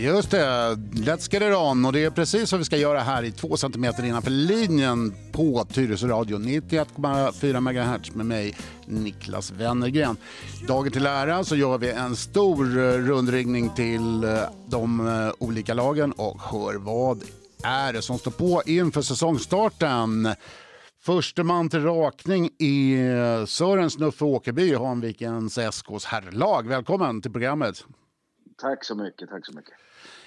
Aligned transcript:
Just 0.00 0.30
det, 0.30 0.76
Let's 0.92 1.32
get 1.32 1.42
it 1.42 1.56
on. 1.56 1.84
Och 1.84 1.92
det 1.92 2.04
är 2.04 2.10
precis 2.10 2.52
vad 2.52 2.58
vi 2.58 2.64
ska 2.64 2.76
göra 2.76 3.00
här 3.00 3.22
i 3.22 3.32
två 3.32 3.56
centimeter 3.56 4.04
innanför 4.04 4.30
linjen 4.30 5.14
på 5.32 5.64
Tyresö 5.64 6.06
Radio 6.06 6.38
91,4 6.38 7.60
MHz 7.60 8.14
med 8.14 8.26
mig, 8.26 8.56
Niklas 8.86 9.50
Wennergren. 9.50 10.16
Dagen 10.68 10.92
till 10.92 11.06
ära 11.06 11.44
så 11.44 11.56
gör 11.56 11.78
vi 11.78 11.90
en 11.90 12.16
stor 12.16 12.78
eh, 12.78 12.92
rundringning 12.92 13.70
till 13.70 14.24
eh, 14.24 14.40
de 14.66 15.08
eh, 15.08 15.32
olika 15.38 15.74
lagen 15.74 16.12
och 16.12 16.40
hör 16.40 16.74
vad 16.74 17.22
är 17.62 17.92
det 17.92 18.02
som 18.02 18.18
står 18.18 18.30
på 18.30 18.62
inför 18.66 19.02
säsongstarten. 19.02 20.28
Förste 21.02 21.42
man 21.42 21.68
till 21.68 21.82
rakning 21.82 22.50
är 22.58 23.46
Sören 23.46 23.90
Snuffe 23.90 24.24
Åkerby, 24.24 24.74
Hanvikens 24.74 25.58
SKs 25.58 26.04
herrlag. 26.04 26.68
Välkommen 26.68 27.22
till 27.22 27.32
programmet. 27.32 27.84
Tack 28.58 28.84
så 28.84 28.94
mycket, 28.94 29.28
tack 29.28 29.46
så 29.46 29.52
mycket. 29.52 29.74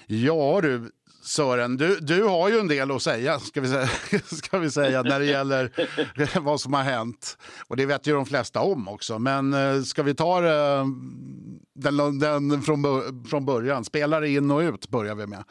Ja 0.06 0.60
du, 0.62 0.90
Sören, 1.22 1.76
du, 1.76 2.00
du 2.00 2.24
har 2.24 2.48
ju 2.48 2.58
en 2.58 2.68
del 2.68 2.90
att 2.90 3.02
säga, 3.02 3.38
ska 3.38 3.60
vi 3.60 3.68
säga, 3.68 3.86
ska 4.24 4.58
vi 4.58 4.70
säga 4.70 5.02
när 5.02 5.18
det 5.18 5.26
gäller 5.26 5.70
vad 6.40 6.60
som 6.60 6.72
har 6.72 6.82
hänt. 6.82 7.38
Och 7.68 7.76
det 7.76 7.86
vet 7.86 8.06
ju 8.06 8.12
de 8.12 8.26
flesta 8.26 8.60
om 8.60 8.88
också. 8.88 9.18
Men 9.18 9.54
eh, 9.54 9.82
ska 9.82 10.02
vi 10.02 10.14
ta 10.14 10.40
det, 10.40 10.54
mm, 10.54 11.60
den, 11.72 12.18
den 12.18 12.62
från, 12.62 12.84
från 13.24 13.46
början? 13.46 13.84
Spelare 13.84 14.28
in 14.28 14.50
och 14.50 14.58
ut 14.58 14.88
börjar 14.88 15.14
vi 15.14 15.26
med. 15.26 15.44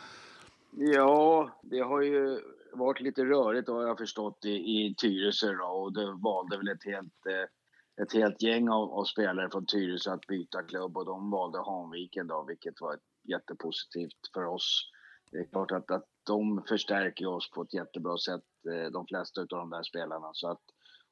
Ja, 0.72 1.49
det 1.61 1.80
har 1.80 2.02
ju 2.02 2.39
varit 2.73 3.02
lite 3.02 3.25
rörigt 3.25 3.67
har 3.67 3.88
jag 3.88 3.97
förstått 3.97 4.45
i, 4.45 4.49
i 4.49 4.95
Tyresö 4.97 5.53
då, 5.53 5.66
och 5.66 5.94
det 5.94 6.11
valde 6.11 6.58
väl 6.58 6.67
ett 6.67 6.86
helt, 6.86 7.25
eh, 7.25 8.03
ett 8.03 8.14
helt 8.14 8.42
gäng 8.42 8.70
av, 8.70 8.92
av, 8.92 9.03
spelare 9.03 9.49
från 9.52 9.66
Tyresö 9.66 10.11
att 10.11 10.27
byta 10.27 10.64
klubb 10.64 10.97
och 10.97 11.05
de 11.05 11.31
valde 11.31 11.58
Hanviken 11.58 12.27
då, 12.27 12.45
vilket 12.47 12.81
var 12.81 12.97
jättepositivt 13.23 14.29
för 14.33 14.45
oss. 14.45 14.89
Det 15.31 15.38
är 15.38 15.45
klart 15.45 15.71
att, 15.71 15.91
att 15.91 16.05
de 16.25 16.63
förstärker 16.67 17.27
oss 17.27 17.52
på 17.52 17.61
ett 17.61 17.73
jättebra 17.73 18.17
sätt, 18.17 18.43
eh, 18.71 18.91
de 18.91 19.07
flesta 19.07 19.41
av 19.41 19.47
de 19.47 19.69
där 19.69 19.83
spelarna. 19.83 20.30
Så 20.33 20.52
att, 20.52 20.61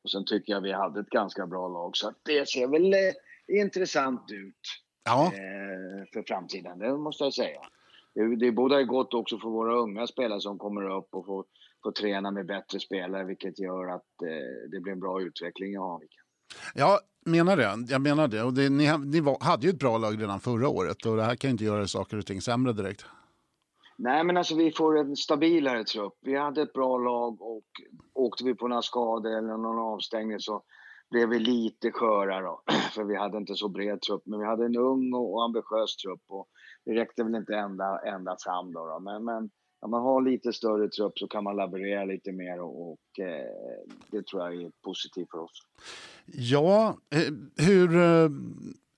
och 0.03 0.12
sen 0.12 0.26
tycker 0.26 0.53
jag 0.53 0.62
vi 0.62 0.72
hade 0.72 1.00
ett 1.00 1.09
ganska 1.09 1.48
bra 1.48 1.68
lag, 1.68 1.98
så 1.98 2.08
att 2.08 2.18
det 2.23 2.50
ser 2.50 2.68
väl 2.68 2.94
eh, 2.94 3.62
intressant 3.62 4.31
ut 4.31 4.68
ja. 5.03 5.26
eh, 5.26 6.06
för 6.14 6.23
framtiden, 6.28 6.80
det 6.80 6.98
måste 6.98 7.23
jag 7.23 7.34
säga 7.34 7.62
det, 8.14 8.36
det 8.36 8.52
bådar 8.52 8.84
gott 8.84 9.14
också 9.14 9.38
för 9.38 9.50
våra 9.50 9.75
unga 9.75 10.08
spelare 10.08 10.42
som 10.42 10.58
kommer 10.58 10.98
upp 10.98 11.16
och 11.16 11.25
får, 11.25 11.46
får 11.84 11.92
träna 11.92 12.31
med 12.31 12.46
bättre 12.46 12.80
spelare, 12.80 13.23
vilket 13.23 13.59
gör 13.59 13.88
att 13.88 14.22
eh, 14.22 14.70
det 14.72 14.80
blir 14.80 14.94
en 14.94 15.00
bra 15.00 15.22
utveckling 15.22 15.73
i 15.73 15.78
Hanviken. 15.78 16.21
Ja, 16.76 17.00
menar 17.26 17.58
det. 17.58 17.86
Jag 17.90 18.02
menar 18.02 18.28
det. 18.28 18.44
Och 18.44 18.54
det, 18.54 18.70
ni, 18.70 18.98
ni 18.98 19.20
var, 19.20 19.38
hade 19.42 19.68
ju 19.68 19.70
ett 19.70 19.80
bra 19.80 19.98
lag 19.98 20.22
redan 20.22 20.40
förra 20.40 20.70
året 20.70 21.06
och 21.06 21.16
det 21.16 21.24
här 21.24 21.36
kan 21.36 21.48
ju 21.48 21.52
inte 21.52 21.64
göra 21.64 21.88
saker 21.88 22.18
och 22.18 22.26
ting 22.26 22.42
sämre 22.42 22.74
direkt. 22.74 23.06
Nej, 23.98 24.24
men 24.24 24.38
alltså 24.38 24.56
vi 24.56 24.72
får 24.72 24.98
en 24.98 25.16
stabilare 25.16 25.84
trupp. 25.84 26.14
Vi 26.22 26.38
hade 26.38 26.62
ett 26.62 26.74
bra 26.74 26.98
lag 26.98 27.42
och 27.42 27.64
åkte 28.14 28.44
vi 28.44 28.56
på 28.56 28.68
några 28.68 28.82
skador 28.82 29.38
eller 29.38 29.58
någon 29.58 29.80
avstängning 29.80 30.40
så 30.40 30.64
blev 31.10 31.30
vi 31.30 31.40
lite 31.40 31.92
sköra 31.92 32.42
då. 32.42 32.62
För 32.96 33.04
vi 33.04 33.16
hade 33.16 33.38
inte 33.38 33.56
så 33.56 33.70
bred 33.70 34.02
trupp. 34.02 34.22
Men 34.25 34.40
vi 34.40 34.46
hade 34.46 34.66
en 34.66 34.78
ung 34.78 35.14
och 35.14 35.44
ambitiös 35.44 35.96
trupp 35.96 36.22
och 36.28 36.48
det 36.86 36.92
räckte 36.92 37.24
väl 37.24 37.36
inte 37.36 37.56
ända, 37.56 38.00
ända 38.06 38.36
fram 38.40 38.74
då. 38.74 38.86
då. 38.86 39.00
Men, 39.00 39.25
men 39.25 39.50
när 39.81 39.90
man 39.90 40.02
har 40.02 40.22
lite 40.22 40.53
större 40.53 40.90
trupp 40.90 41.19
så 41.19 41.28
kan 41.28 41.44
man 41.44 41.56
laborera 41.56 42.06
lite 42.06 42.31
mer 42.31 42.62
och, 42.62 42.92
och 42.92 43.19
eh, 43.19 43.46
det 44.12 44.28
tror 44.28 44.42
jag 44.42 44.64
är 44.64 44.72
positivt 44.84 45.31
för 45.31 45.40
oss. 45.40 45.62
Ja, 46.25 46.97
eh, 47.16 47.66
hur, 47.66 47.96
eh, 47.96 48.30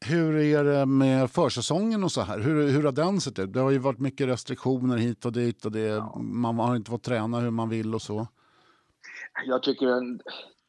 hur 0.05 0.35
är 0.37 0.63
det 0.63 0.85
med 0.85 1.31
försäsongen 1.31 2.03
och 2.03 2.11
så 2.11 2.21
här? 2.21 2.39
Hur, 2.39 2.67
hur 2.67 2.83
har 2.83 2.91
den 2.91 3.21
sett 3.21 3.39
ut? 3.39 3.53
Det 3.53 3.59
har 3.59 3.71
ju 3.71 3.77
varit 3.77 3.99
mycket 3.99 4.27
restriktioner 4.27 4.97
hit 4.97 5.25
och 5.25 5.31
dit 5.31 5.65
och 5.65 5.71
det, 5.71 5.79
ja. 5.79 6.17
man 6.19 6.59
har 6.59 6.75
inte 6.75 6.91
fått 6.91 7.03
träna 7.03 7.39
hur 7.39 7.51
man 7.51 7.69
vill 7.69 7.95
och 7.95 8.01
så. 8.01 8.27
Jag 9.45 9.63
tycker, 9.63 10.19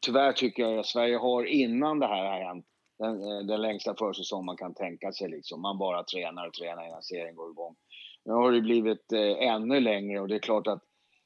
tyvärr 0.05 0.33
tycker 0.33 0.63
jag 0.63 0.79
att 0.79 0.85
Sverige 0.85 1.17
har 1.17 1.45
innan 1.45 1.99
det 1.99 2.07
här 2.07 2.25
har 2.25 2.47
hänt 2.47 2.65
den, 2.99 3.47
den 3.47 3.61
längsta 3.61 3.95
försäsong 3.95 4.45
man 4.45 4.57
kan 4.57 4.73
tänka 4.73 5.11
sig. 5.11 5.29
Liksom. 5.29 5.61
Man 5.61 5.77
bara 5.77 6.03
tränar 6.03 6.47
och 6.47 6.53
tränar 6.53 6.87
innan 6.87 7.03
serien 7.03 7.35
går 7.35 7.51
igång. 7.51 7.75
Nu 8.25 8.33
har 8.33 8.51
det 8.51 8.61
blivit 8.61 9.11
eh, 9.11 9.49
ännu 9.49 9.79
längre 9.79 10.19
och 10.19 10.27
det 10.27 10.35
är 10.35 10.39
klart 10.39 10.67
att 10.67 10.83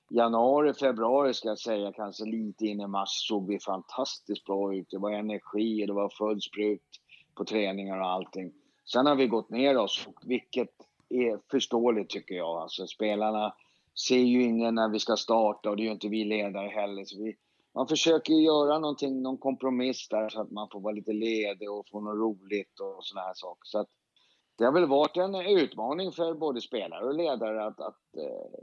januari, 0.10 0.74
februari 0.74 1.34
ska 1.34 1.48
jag 1.48 1.60
säga, 1.60 1.92
kanske 1.92 2.26
lite 2.26 2.66
in 2.66 2.82
i 2.82 2.88
mars 2.88 3.10
såg 3.28 3.48
vi 3.48 3.60
fantastiskt 3.60 4.46
bra 4.46 4.76
ut. 4.76 4.88
Det 4.90 4.98
var 4.98 5.12
energi, 5.12 5.86
det 5.86 5.94
var 5.94 6.10
full 6.10 6.42
sprut 6.42 6.82
på 7.36 7.46
träningar 7.46 8.00
och 8.00 8.08
allting. 8.08 8.54
Sen 8.94 9.06
har 9.06 9.16
vi 9.16 9.28
gått 9.28 9.50
ner 9.50 9.78
oss, 9.78 10.08
vilket 10.26 10.70
är 11.10 11.40
förståeligt 11.52 12.10
tycker 12.10 12.36
jag. 12.36 12.62
Alltså 12.62 12.88
spelarna 12.88 13.54
ser 14.08 14.20
ju 14.20 14.44
ingen 14.44 14.76
när 14.76 14.90
vi 14.90 15.00
ska 15.00 15.16
starta 15.16 15.70
och 15.70 15.78
det 15.78 15.84
gör 15.84 15.92
inte 15.92 16.08
vi 16.08 16.24
ledare 16.24 16.68
heller. 16.68 17.06
Så 17.06 17.24
vi, 17.24 17.36
man 17.76 17.88
försöker 17.88 18.34
göra 18.34 18.80
någonting, 18.80 19.22
någon 19.22 19.38
kompromiss 19.38 20.08
där 20.10 20.30
så 20.30 20.42
att 20.42 20.52
man 20.52 20.68
får 20.72 20.80
vara 20.80 20.94
lite 20.94 21.14
ledig 21.14 21.72
och 21.72 21.88
få 21.92 22.02
något 22.02 22.18
roligt 22.18 22.80
och 22.80 23.06
såna 23.06 23.22
här 23.22 23.34
saker. 23.36 23.62
Så 23.64 23.80
att 23.80 23.90
det 24.60 24.66
har 24.66 24.72
väl 24.72 24.86
varit 24.86 25.18
en 25.18 25.36
utmaning 25.36 26.12
för 26.12 26.34
både 26.34 26.62
spelare 26.62 27.06
och 27.06 27.16
ledare 27.16 27.66
att, 27.66 27.80
att 27.80 28.16
eh, 28.18 28.60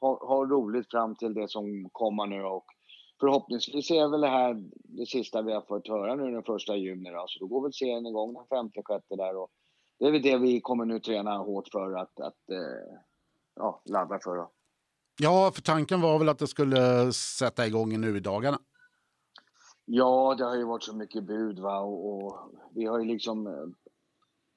ha, 0.00 0.26
ha, 0.26 0.44
roligt 0.44 0.90
fram 0.90 1.16
till 1.16 1.34
det 1.34 1.48
som 1.48 1.88
kommer 1.92 2.26
nu 2.26 2.42
och 2.44 2.64
förhoppningsvis 3.20 3.90
är 3.90 4.08
väl 4.08 4.20
det 4.20 4.28
här 4.28 4.64
det 4.84 5.06
sista 5.06 5.42
vi 5.42 5.52
har 5.52 5.60
fått 5.60 5.88
höra 5.88 6.14
nu 6.14 6.30
den 6.30 6.42
första 6.42 6.76
juni 6.76 7.10
då, 7.10 7.24
så 7.28 7.38
då 7.40 7.46
går 7.46 7.62
väl 7.62 7.72
serien 7.72 8.06
igång 8.06 8.34
den 8.34 8.46
femte, 8.46 8.82
sjätte 8.84 9.16
där 9.16 9.36
och 9.36 9.50
det 9.98 10.06
är 10.06 10.12
väl 10.12 10.22
det 10.22 10.38
vi 10.38 10.60
kommer 10.60 10.84
nu 10.84 11.00
träna 11.00 11.38
hårt 11.38 11.68
för 11.72 11.92
att, 11.92 12.20
att 12.20 12.50
eh, 12.50 12.96
ja, 13.54 13.82
ladda 13.84 14.18
för. 14.24 14.36
Då. 14.36 14.50
Ja, 15.20 15.50
för 15.54 15.62
tanken 15.62 16.00
var 16.00 16.18
väl 16.18 16.28
att 16.28 16.38
det 16.38 16.46
skulle 16.46 17.12
sätta 17.12 17.66
igång 17.66 18.00
nu 18.00 18.16
i 18.16 18.20
dagarna. 18.20 18.58
Ja, 19.84 20.34
det 20.38 20.44
har 20.44 20.56
ju 20.56 20.64
varit 20.64 20.82
så 20.82 20.96
mycket 20.96 21.24
bud 21.24 21.58
va 21.58 21.80
och, 21.80 22.24
och 22.24 22.38
vi 22.74 22.86
har 22.86 22.98
ju 22.98 23.04
liksom 23.04 23.46
eh, 23.46 23.52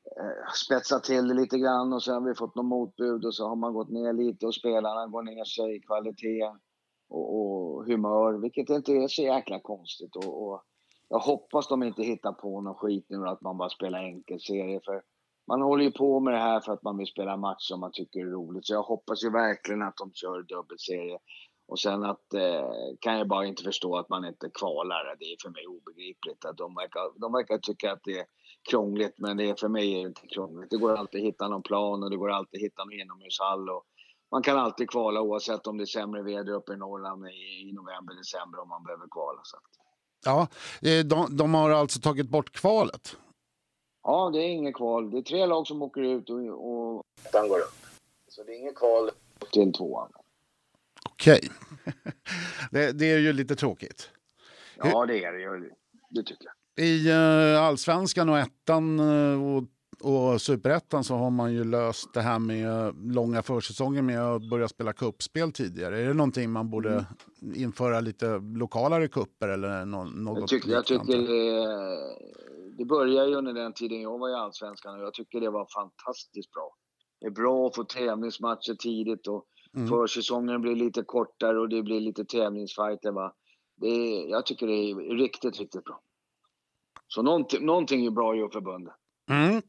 Eh, 0.05 0.51
spetsat 0.65 1.03
till 1.03 1.27
det 1.27 1.33
lite 1.33 1.57
grann 1.57 1.93
och 1.93 2.03
sen 2.03 2.13
har 2.13 2.21
vi 2.21 2.35
fått 2.35 2.55
något 2.55 2.65
motbud 2.65 3.25
och 3.25 3.35
så 3.35 3.47
har 3.47 3.55
man 3.55 3.73
gått 3.73 3.89
ner 3.89 4.13
lite 4.13 4.45
och 4.45 4.55
spelarna 4.55 5.07
går 5.07 5.23
ner 5.23 5.43
sig 5.43 5.75
i 5.75 5.79
kvalitet 5.79 6.51
och, 7.09 7.35
och 7.35 7.85
humör, 7.85 8.41
vilket 8.41 8.69
inte 8.69 8.91
är 8.91 9.07
så 9.07 9.21
jäkla 9.21 9.59
konstigt. 9.59 10.15
Och, 10.15 10.47
och 10.47 10.63
jag 11.09 11.19
hoppas 11.19 11.67
de 11.67 11.83
inte 11.83 12.03
hittar 12.03 12.31
på 12.31 12.61
någon 12.61 12.75
skit 12.75 13.05
nu 13.09 13.27
att 13.27 13.41
man 13.41 13.57
bara 13.57 13.69
spelar 13.69 13.99
enkelserie 13.99 14.79
för 14.85 15.01
man 15.47 15.61
håller 15.61 15.83
ju 15.83 15.91
på 15.91 16.19
med 16.19 16.33
det 16.33 16.39
här 16.39 16.59
för 16.59 16.73
att 16.73 16.83
man 16.83 16.97
vill 16.97 17.07
spela 17.07 17.37
match 17.37 17.67
som 17.67 17.79
man 17.79 17.91
tycker 17.93 18.19
är 18.19 18.31
roligt. 18.31 18.65
Så 18.65 18.73
jag 18.73 18.83
hoppas 18.83 19.23
ju 19.23 19.29
verkligen 19.29 19.81
att 19.81 19.97
de 19.97 20.11
kör 20.13 20.41
dubbelserie. 20.41 21.19
Och 21.67 21.79
sen 21.79 22.03
att, 22.03 22.33
eh, 22.33 22.69
kan 22.99 23.17
jag 23.17 23.27
bara 23.27 23.45
inte 23.45 23.63
förstå 23.63 23.97
att 23.97 24.09
man 24.09 24.25
inte 24.25 24.49
kvalar. 24.59 25.15
Det 25.19 25.25
är 25.25 25.37
för 25.43 25.49
mig 25.49 25.67
obegripligt. 25.67 26.45
Att 26.45 26.57
de, 26.57 26.75
verkar, 26.75 27.19
de 27.21 27.31
verkar 27.33 27.57
tycka 27.57 27.91
att 27.91 28.03
det 28.03 28.19
är 28.19 28.25
krångligt, 28.69 29.13
men 29.17 29.37
det 29.37 29.49
är, 29.49 29.55
för 29.55 29.67
mig 29.67 29.93
är 29.93 30.01
det 30.01 30.07
inte 30.07 30.27
krångligt. 30.27 30.69
Det 30.69 30.77
går 30.77 30.95
alltid 30.95 31.21
att 31.21 31.27
hitta 31.27 31.47
någon 31.47 31.63
plan 31.63 32.03
och 32.03 32.09
det 32.09 32.17
går 32.17 32.31
alltid 32.31 32.57
att 32.59 32.65
hitta 32.65 32.83
någon 32.83 32.93
inomhushall. 32.93 33.69
Och 33.69 33.83
man 34.31 34.43
kan 34.43 34.57
alltid 34.57 34.89
kvala 34.89 35.21
oavsett 35.21 35.67
om 35.67 35.77
det 35.77 35.83
är 35.83 35.85
sämre 35.85 36.21
väder 36.21 36.53
uppe 36.53 36.73
i 36.73 36.77
Norrland 36.77 37.27
i, 37.27 37.69
i 37.69 37.73
november, 37.73 38.13
december 38.15 38.59
om 38.59 38.69
man 38.69 38.83
behöver 38.83 39.07
kvala. 39.11 39.41
Så. 39.43 39.57
Ja, 40.25 40.47
eh, 40.81 41.05
de, 41.05 41.37
de 41.37 41.53
har 41.53 41.69
alltså 41.69 41.99
tagit 41.99 42.29
bort 42.29 42.51
kvalet? 42.51 43.17
Ja, 44.03 44.29
det 44.33 44.39
är 44.39 44.47
inget 44.47 44.75
kval. 44.75 45.11
Det 45.11 45.17
är 45.17 45.21
tre 45.21 45.45
lag 45.45 45.67
som 45.67 45.81
åker 45.81 46.01
ut 46.01 46.29
och, 46.29 46.37
och 46.37 47.03
ettan 47.25 47.49
går 47.49 47.59
upp. 47.59 47.85
Så 48.27 48.43
det 48.43 48.51
är 48.51 48.59
inget 48.59 48.75
kval 48.75 49.11
till 49.51 49.73
tvåan. 49.73 50.11
Okej. 51.09 51.49
det, 52.71 52.91
det, 52.91 53.05
är 53.05 53.17
ju 53.17 53.33
lite 53.33 53.55
tråkigt. 53.55 54.09
Ja, 54.77 55.05
det 55.05 55.23
är 55.23 55.59
det. 55.59 55.75
Det 56.09 56.23
tycker 56.23 56.45
jag. 56.45 56.54
I 56.77 57.09
uh, 57.11 57.61
allsvenskan 57.61 58.29
och 58.29 58.37
ettan 58.37 58.99
uh, 58.99 59.55
och, 59.55 59.63
och 60.01 60.41
superettan 60.41 61.03
så 61.03 61.15
har 61.15 61.29
man 61.29 61.53
ju 61.53 61.63
löst 61.63 62.13
det 62.13 62.21
här 62.21 62.39
med 62.39 62.95
långa 63.13 63.43
försäsonger 63.43 64.01
med 64.01 64.21
att 64.21 64.49
börja 64.49 64.67
spela 64.67 64.93
kuppspel 64.93 65.51
tidigare. 65.51 65.99
Är 65.99 66.07
det 66.07 66.13
någonting 66.13 66.51
man 66.51 66.69
borde 66.69 66.89
mm. 66.89 67.55
införa 67.55 67.99
lite 67.99 68.39
lokalare 68.39 69.07
kupper 69.07 69.47
eller 69.47 69.85
något 69.85 70.39
jag 70.39 70.47
tycker, 70.47 70.71
jag 70.71 70.85
tycker 70.85 71.17
det, 71.17 72.77
det 72.77 72.85
började 72.85 73.29
ju 73.29 73.35
under 73.35 73.53
den 73.53 73.73
tiden 73.73 74.01
jag 74.01 74.19
var 74.19 74.29
i 74.29 74.33
Allsvenskan 74.33 74.95
och 74.95 75.05
jag 75.05 75.13
tycker 75.13 75.41
det 75.41 75.49
var 75.49 75.67
fantastiskt 75.75 76.51
bra. 76.51 76.75
Det 77.21 77.27
är 77.27 77.31
bra 77.31 77.67
att 77.67 77.75
få 77.75 77.83
tävlingsmatcher 77.83 78.75
tidigt 78.79 79.27
och 79.27 79.45
mm. 79.75 79.87
försäsongen 79.87 80.61
blir 80.61 80.75
lite 80.75 81.03
kortare 81.03 81.59
och 81.59 81.69
det 81.69 81.83
blir 81.83 81.99
lite 81.99 82.25
tävlingsfighter. 82.25 83.11
Va? 83.11 83.33
Det 83.75 83.87
är, 83.87 84.29
jag 84.29 84.45
tycker 84.45 84.67
det 84.67 84.73
är 84.73 85.17
riktigt, 85.17 85.59
riktigt 85.59 85.83
bra. 85.83 86.01
Så 87.07 87.21
någonting, 87.21 87.65
någonting 87.65 88.05
är 88.05 88.11
bra 88.11 88.35
i 88.35 88.49
förbundet. 88.53 88.93
Mm. 89.29 89.61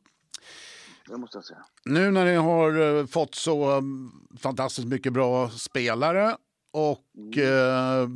Det 1.08 1.16
måste 1.16 1.36
jag 1.36 1.44
säga. 1.44 1.64
Nu 1.84 2.10
när 2.10 2.24
ni 2.24 2.34
har 2.34 2.98
eh, 2.98 3.06
fått 3.06 3.34
så 3.34 3.64
mm, 3.64 4.10
fantastiskt 4.38 4.88
mycket 4.88 5.12
bra 5.12 5.48
spelare 5.48 6.36
och 6.72 7.04
mm. 7.16 8.02
eh, 8.02 8.08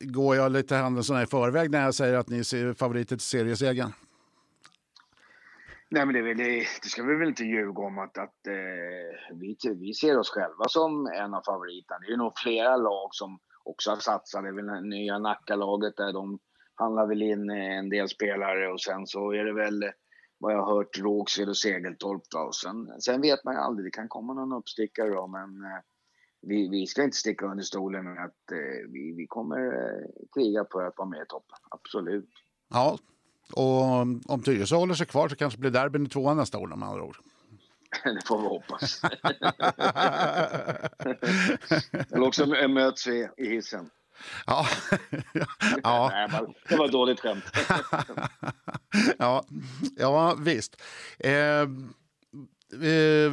går 0.00 0.36
jag 0.36 0.52
lite 0.52 0.76
händelserna 0.76 1.22
i 1.22 1.26
förväg 1.26 1.70
när 1.70 1.84
jag 1.84 1.94
säger 1.94 2.14
att 2.14 2.28
ni 2.28 2.38
är 2.38 2.74
favoriter 2.74 3.16
till 3.16 3.26
seriesegern? 3.26 3.92
Nej, 5.88 6.06
men 6.06 6.14
det, 6.14 6.34
det, 6.34 6.66
det, 6.82 6.88
ska 6.88 7.02
vi 7.02 7.14
väl 7.14 7.28
inte 7.28 7.44
ljuga 7.44 7.82
om 7.82 7.98
att, 7.98 8.18
att 8.18 8.46
eh, 8.46 9.36
vi, 9.40 9.56
vi 9.80 9.94
ser 9.94 10.18
oss 10.18 10.30
själva 10.30 10.68
som 10.68 11.06
en 11.06 11.34
av 11.34 11.42
favoriterna. 11.42 11.98
Det 12.06 12.12
är 12.12 12.16
nog 12.16 12.32
flera 12.38 12.76
lag 12.76 13.08
som 13.12 13.38
också 13.64 13.90
har 13.90 13.96
satsat. 13.96 14.42
Det 14.42 14.48
är 14.48 14.52
väl 14.52 14.88
nya 14.88 15.18
Nacka-laget 15.18 15.96
där 15.96 16.12
de 16.12 16.38
handlar 16.76 17.06
väl 17.06 17.22
in 17.22 17.50
en 17.50 17.88
del 17.88 18.08
spelare 18.08 18.72
och 18.72 18.80
sen 18.80 19.06
så 19.06 19.32
är 19.32 19.44
det 19.44 19.52
väl 19.52 19.84
vad 20.38 20.52
jag 20.52 20.62
har 20.62 20.74
hört 20.74 20.98
Rågsved 20.98 21.48
och 21.48 21.56
Segeltorp 21.56 22.22
då. 22.30 22.38
Och 22.38 22.54
sen, 22.54 23.00
sen 23.00 23.20
vet 23.20 23.44
man 23.44 23.54
ju 23.54 23.60
aldrig, 23.60 23.86
det 23.86 23.90
kan 23.90 24.08
komma 24.08 24.34
någon 24.34 24.52
uppstickare 24.52 25.08
då 25.08 25.26
men 25.26 25.64
eh, 25.64 25.78
vi, 26.42 26.68
vi 26.68 26.86
ska 26.86 27.02
inte 27.02 27.16
sticka 27.16 27.46
under 27.46 27.64
stolen 27.64 28.04
med 28.04 28.24
att 28.24 28.52
eh, 28.52 28.88
vi, 28.88 29.14
vi 29.16 29.26
kommer 29.26 29.66
eh, 29.66 30.06
kriga 30.34 30.64
för 30.72 30.84
att 30.84 30.98
vara 30.98 31.08
med 31.08 31.22
i 31.22 31.26
toppen, 31.28 31.58
absolut. 31.70 32.30
Ja, 32.68 32.98
och 33.52 33.82
om 34.32 34.42
Tyresö 34.44 34.76
håller 34.76 34.94
sig 34.94 35.06
kvar 35.06 35.28
så 35.28 35.36
kanske 35.36 35.58
blir 35.58 35.70
derbyn 35.70 36.06
i 36.06 36.08
tvåan 36.08 36.36
nästa 36.36 36.58
år 36.58 36.68
med 36.68 36.88
andra 36.88 37.02
ord. 37.02 37.16
det 38.04 38.26
får 38.26 38.40
vi 38.40 38.46
hoppas. 38.46 39.02
Eller 42.12 42.26
också 42.26 42.46
möts 42.68 43.06
vi 43.06 43.28
i 43.36 43.48
hissen. 43.48 43.90
Ja. 44.46 44.66
ja. 45.82 46.28
det 46.68 46.76
var 46.76 46.86
ett 46.86 46.92
dåligt 46.92 47.20
skämt. 47.20 47.44
ja. 49.18 49.44
ja, 49.96 50.34
visst. 50.38 50.82
Eh, 51.18 51.32
eh, 51.32 51.66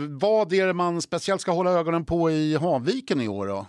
vad 0.10 0.54
är 0.54 0.68
det 0.68 0.74
man 0.74 1.02
speciellt 1.02 1.42
ska 1.42 1.52
hålla 1.52 1.72
ögonen 1.72 2.06
på 2.06 2.32
i 2.32 2.56
Havviken 2.56 3.22
i 3.22 3.28
år? 3.28 3.48
Då? 3.48 3.68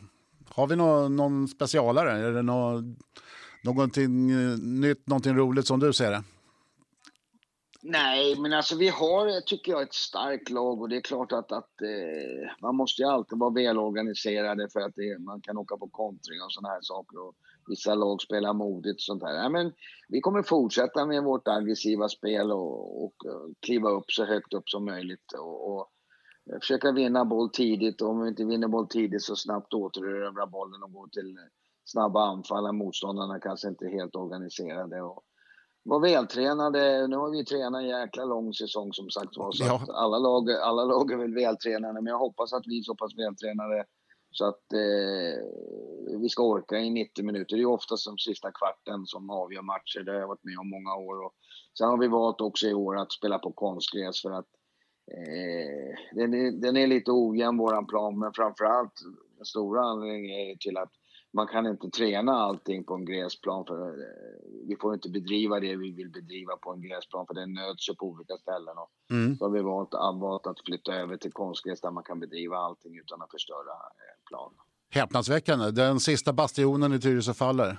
Har 0.49 0.67
vi 0.67 0.77
någon, 0.77 1.17
någon 1.17 1.49
specialare? 1.49 2.13
Är 2.13 2.33
det 2.33 2.43
någon, 2.43 2.97
någonting 3.63 4.31
eh, 4.31 4.59
nytt, 4.59 5.07
någonting 5.07 5.37
roligt 5.37 5.67
som 5.67 5.81
du 5.81 5.93
ser 5.93 6.11
det? 6.11 6.23
Nej, 7.87 8.41
men 8.41 8.53
alltså 8.53 8.77
vi 8.77 8.89
har, 8.89 9.41
tycker 9.41 9.73
jag, 9.73 9.83
ett 9.83 9.95
starkt 9.95 10.51
lag 10.51 10.81
och 10.81 10.89
det 10.89 10.97
är 10.97 11.01
klart 11.01 11.33
att, 11.33 11.53
att 11.53 11.83
eh, 11.83 12.51
man 12.63 12.77
måste 12.77 13.03
ju 13.03 13.09
alltid 13.09 13.39
vara 13.39 13.51
välorganiserade 13.51 14.69
för 14.73 14.81
att 14.81 14.93
det, 14.95 15.19
man 15.19 15.41
kan 15.41 15.59
åka 15.59 15.77
på 15.77 15.89
kontring 15.89 16.43
och 16.43 16.53
sådana 16.53 16.75
här 16.75 16.81
saker. 16.83 17.19
Och 17.19 17.35
vissa 17.69 17.95
lag 17.95 18.23
spelar 18.23 18.53
modigt 18.53 18.97
och 18.97 19.03
sånt 19.03 19.23
här. 19.23 19.35
Ja, 19.35 19.49
men 19.49 19.73
vi 20.09 20.21
kommer 20.21 20.43
fortsätta 20.43 21.07
med 21.07 21.23
vårt 21.23 21.49
aggressiva 21.49 22.09
spel 22.09 22.53
och, 22.53 23.05
och, 23.05 23.05
och 23.05 23.15
kliva 23.67 23.91
upp 23.91 24.11
så 24.11 24.25
högt 24.25 24.55
upp 24.55 24.69
som 24.69 24.85
möjligt. 24.85 25.33
Och, 25.39 25.73
och 25.73 25.89
eh, 26.53 26.59
försöka 26.61 26.93
vinna 26.93 27.25
boll 27.25 27.51
tidigt 27.51 28.03
och 28.03 28.09
om 28.09 28.23
vi 28.23 28.29
inte 28.29 28.45
vinner 28.45 28.69
boll 28.69 28.89
tidigt 28.89 29.23
så 29.23 29.37
snabbt 29.37 29.75
återerövra 29.75 30.47
bollen 30.47 30.83
och 30.83 30.93
gå 30.93 31.09
till 31.09 31.37
snabba 31.85 32.21
anfall. 32.21 32.73
Motståndarna 32.73 33.41
kanske 33.41 33.69
inte 33.69 33.85
är 33.85 33.91
helt 33.91 34.17
organiserade. 34.17 35.03
Och, 35.03 35.25
var 35.85 36.01
vältränade. 36.01 37.07
Nu 37.09 37.17
har 37.17 37.31
vi 37.31 37.45
tränat 37.45 37.83
en 37.83 37.89
jäkla 37.89 38.25
lång 38.25 38.55
säsong 38.55 38.93
som 38.93 39.11
sagt 39.11 39.37
var. 39.37 39.53
Så 39.53 39.65
ja. 39.65 39.87
alla, 39.89 40.19
lag, 40.19 40.51
alla 40.51 40.85
lag 40.85 41.13
är 41.13 41.17
väl 41.17 41.35
vältränade. 41.35 41.95
Men 41.95 42.07
jag 42.07 42.19
hoppas 42.19 42.53
att 42.53 42.67
vi 42.67 42.79
är 42.79 42.83
så 42.83 42.95
pass 42.95 43.19
vältränade 43.19 43.85
så 44.31 44.45
att 44.45 44.73
eh, 44.73 45.43
vi 46.21 46.29
ska 46.29 46.43
orka 46.43 46.79
i 46.79 46.91
90 46.91 47.25
minuter. 47.25 47.57
Det 47.57 47.63
är 47.63 47.67
oftast 47.67 48.07
de 48.07 48.19
sista 48.19 48.53
kvarten 48.53 49.07
som 49.07 49.31
avgör 49.31 49.63
matcher. 49.63 50.05
Det 50.05 50.13
har 50.13 50.19
jag 50.19 50.29
varit 50.29 50.45
med 50.45 50.59
om 50.59 50.71
många 50.71 50.95
år. 50.95 51.25
Och 51.25 51.35
sen 51.79 51.89
har 51.89 51.99
vi 51.99 52.09
valt 52.09 52.41
också 52.41 52.67
i 52.67 52.75
år 52.75 52.97
att 52.97 53.13
spela 53.13 53.39
på 53.39 53.53
konstgräs 53.53 54.23
för 54.23 54.31
att 54.31 54.49
eh, 55.13 56.17
den, 56.17 56.35
är, 56.35 56.53
den 56.53 56.77
är 56.77 56.87
lite 56.87 57.11
ojämn 57.11 57.59
våran 57.59 57.87
plan. 57.87 58.19
Men 58.19 58.33
framförallt 58.33 58.93
den 59.37 59.45
stora 59.45 59.83
anledningen 59.83 60.59
till 60.59 60.77
att 60.77 60.93
man 61.35 61.47
kan 61.47 61.67
inte 61.67 61.91
träna 61.91 62.33
allting 62.33 62.85
på 62.85 62.95
en 62.95 63.05
gräsplan 63.05 63.65
för 63.65 63.89
eh, 63.89 64.67
vi 64.69 64.77
får 64.77 64.95
inte 64.95 65.09
bedriva 65.09 65.61
det 65.61 65.77
vi 65.77 65.91
vill 65.91 66.11
bedriva 66.11 66.57
på 66.57 66.73
en 66.73 66.83
gräsplan 66.83 67.27
för 67.27 67.35
det 67.35 67.47
nöts 67.47 67.87
på 67.99 68.07
olika 68.07 68.37
ställen. 68.37 68.79
Och 68.79 68.91
mm. 69.11 69.37
Så 69.37 69.45
har 69.45 69.51
vi 69.51 69.63
valt, 69.63 69.93
valt 70.21 70.47
att 70.47 70.61
flytta 70.67 70.95
över 70.95 71.17
till 71.17 71.33
konstgräs 71.33 71.81
där 71.81 71.91
man 71.91 72.05
kan 72.05 72.21
bedriva 72.21 72.57
allting 72.57 72.99
utan 72.99 73.23
att 73.23 73.31
förstöra 73.31 73.73
eh, 73.73 74.29
planen. 74.29 74.59
Häpnadsväckande. 74.91 75.71
Den 75.71 76.01
sista 76.01 76.33
bastionen 76.33 76.93
i 76.93 77.01
Tyresö 77.01 77.35
faller. 77.35 77.79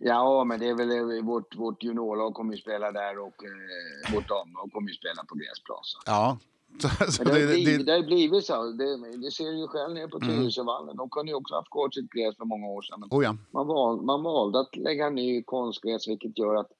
Ja, 0.00 0.44
men 0.44 0.60
det 0.60 0.68
är 0.68 0.74
väl 0.74 0.90
eh, 0.90 1.24
vårt, 1.24 1.56
vårt 1.56 1.82
juniorlag 1.82 2.34
kommer 2.34 2.54
ju 2.54 2.60
spela 2.60 2.92
där 2.92 3.18
och 3.18 3.44
eh, 3.44 4.14
vårt 4.14 4.28
damlag 4.28 4.72
kommer 4.72 4.88
ju 4.88 4.94
spela 4.94 5.24
på 5.24 5.34
gräsplan. 5.34 5.82
Ja, 6.06 6.38
Så 7.10 7.24
det, 7.24 7.30
det, 7.30 7.46
blivit, 7.46 7.86
det, 7.86 7.92
har 7.92 8.02
blivit 8.02 8.46
så. 8.46 8.70
Det, 8.70 9.16
det 9.16 9.30
ser 9.30 9.44
du 9.44 9.58
ju 9.58 9.66
själv 9.66 9.94
nere 9.94 10.08
på 10.08 10.18
mm. 10.22 10.28
Tyresövallen. 10.28 10.96
De 10.96 11.10
kunde 11.10 11.32
ju 11.32 11.36
också 11.36 11.54
haft 11.54 11.70
kvar 11.70 11.90
sitt 11.90 12.10
gräs 12.10 12.36
för 12.36 12.44
många 12.44 12.66
år 12.66 12.82
sedan. 12.82 13.04
Oh 13.10 13.24
ja. 13.24 13.36
man, 13.52 13.66
val, 13.66 14.02
man 14.02 14.22
valde 14.22 14.60
att 14.60 14.76
lägga 14.76 15.10
ny 15.10 15.42
konstgräs 15.42 16.08
vilket 16.08 16.38
gör 16.38 16.54
att 16.54 16.70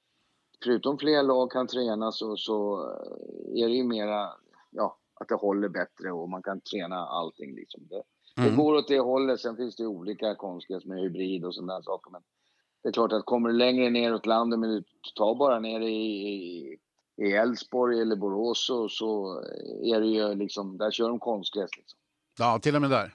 förutom 0.65 0.99
fler 0.99 1.23
lag 1.23 1.51
kan 1.51 1.67
träna 1.67 2.13
så, 2.13 2.37
så 2.37 2.81
är 3.55 3.69
det 3.69 3.75
ju 3.75 3.85
mera, 3.85 4.29
ja, 4.71 4.99
att 5.21 5.29
det 5.29 5.35
håller 5.35 5.69
bättre 5.69 6.13
och 6.13 6.29
man 6.29 6.43
kan 6.43 6.61
träna 6.61 6.97
allting 6.97 7.55
liksom. 7.55 7.81
Det, 7.89 8.03
mm. 8.37 8.51
det 8.51 8.57
går 8.57 8.75
åt 8.75 8.89
det 8.89 9.01
hållet. 9.01 9.41
Sen 9.41 9.57
finns 9.57 9.77
det 9.77 9.87
olika 9.87 10.35
konstgräs 10.35 10.85
med 10.85 10.99
hybrid 10.99 11.45
och 11.45 11.55
sådana 11.55 11.83
saker. 11.83 12.11
Men 12.11 12.23
det 12.83 12.89
är 12.89 12.93
klart 12.93 13.13
att 13.13 13.25
kommer 13.25 13.49
du 13.49 13.57
längre 13.57 13.91
neråt 13.91 14.27
landet, 14.27 14.59
men 14.59 14.71
du 14.71 14.85
tar 15.15 15.35
bara 15.35 15.61
ner 15.61 15.81
i 15.81 15.97
i 16.29 16.79
Älvsborg 17.21 18.01
eller 18.01 18.17
Borås 18.17 18.67
så, 18.67 18.89
så 18.89 19.41
är 19.83 20.01
det 20.01 20.07
ju 20.07 20.35
liksom, 20.35 20.79
där 20.79 20.91
kör 20.91 21.09
de 21.09 21.19
konstgräs. 21.19 21.71
Liksom. 21.77 21.99
Ja, 22.39 22.59
till 22.59 22.75
och 22.75 22.81
med 22.81 22.91
där. 22.91 23.15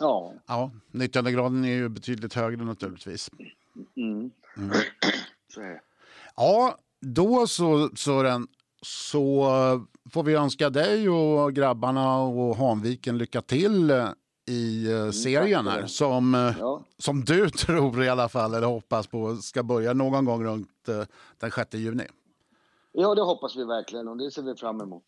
Ja. 0.00 0.32
ja. 0.46 0.70
Nyttjandegraden 0.90 1.64
är 1.64 1.74
ju 1.74 1.88
betydligt 1.88 2.34
högre 2.34 2.64
naturligtvis. 2.64 3.30
Mm. 3.96 4.30
Mm. 4.56 4.70
Ja, 6.36 6.78
då 7.00 7.46
så 7.46 7.90
Sören, 7.96 8.48
så 8.82 9.46
får 10.12 10.22
vi 10.22 10.34
önska 10.34 10.70
dig 10.70 11.08
och 11.08 11.52
grabbarna 11.52 12.18
och 12.18 12.56
Hanviken 12.56 13.18
lycka 13.18 13.42
till 13.42 13.92
i 14.46 14.86
eh, 14.86 14.98
mm, 14.98 15.12
serien 15.12 15.66
här 15.66 15.86
som, 15.86 16.34
eh, 16.34 16.54
ja. 16.58 16.84
som 16.98 17.24
du 17.24 17.50
tror 17.50 18.04
i 18.04 18.08
alla 18.08 18.28
fall, 18.28 18.54
eller 18.54 18.66
hoppas 18.66 19.06
på, 19.06 19.36
ska 19.36 19.62
börja 19.62 19.92
någon 19.92 20.24
gång 20.24 20.44
runt 20.44 20.88
eh, 20.88 21.02
den 21.38 21.50
6 21.50 21.74
juni. 21.74 22.04
Ja, 22.98 23.14
det 23.14 23.22
hoppas 23.22 23.56
vi 23.56 23.64
verkligen 23.64 24.08
och 24.08 24.16
det 24.16 24.30
ser 24.30 24.42
vi 24.42 24.54
fram 24.54 24.80
emot. 24.80 25.04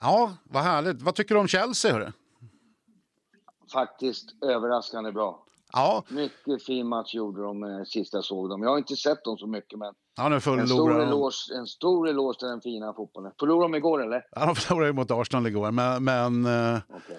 Ja, 0.00 0.36
vad 0.44 0.62
härligt. 0.62 1.02
Vad 1.02 1.14
tycker 1.14 1.34
du 1.34 1.40
om 1.40 1.48
Chelsea? 1.48 1.92
Hörru? 1.92 2.12
Faktiskt 3.72 4.42
överraskande 4.42 5.12
bra. 5.12 5.44
Ja. 5.72 6.04
Mycket 6.08 6.64
fin 6.64 6.88
match 6.88 7.14
gjorde 7.14 7.42
de 7.42 7.62
eh, 7.62 7.84
sista 7.84 8.16
jag 8.16 8.24
såg 8.24 8.50
dem. 8.50 8.62
Jag 8.62 8.70
har 8.70 8.78
inte 8.78 8.96
sett 8.96 9.24
dem 9.24 9.38
så 9.38 9.46
mycket 9.46 9.78
men 9.78 9.94
ja, 10.16 10.28
nu 10.28 10.34
en, 10.34 10.68
stor 10.68 11.02
eloge, 11.02 11.54
en 11.56 11.66
stor 11.66 12.08
eloge 12.08 12.38
till 12.38 12.48
den 12.48 12.60
fina 12.60 12.94
fotbollen. 12.94 13.32
Förlorade 13.38 13.72
de 13.72 13.74
igår 13.74 14.02
eller? 14.02 14.26
Ja, 14.30 14.46
de 14.46 14.54
förlorade 14.54 14.92
mot 14.92 15.10
Arsenal 15.10 15.46
igår 15.46 15.70
men... 15.70 16.04
men 16.04 16.46
eh, 16.46 16.80
okay. 16.88 17.16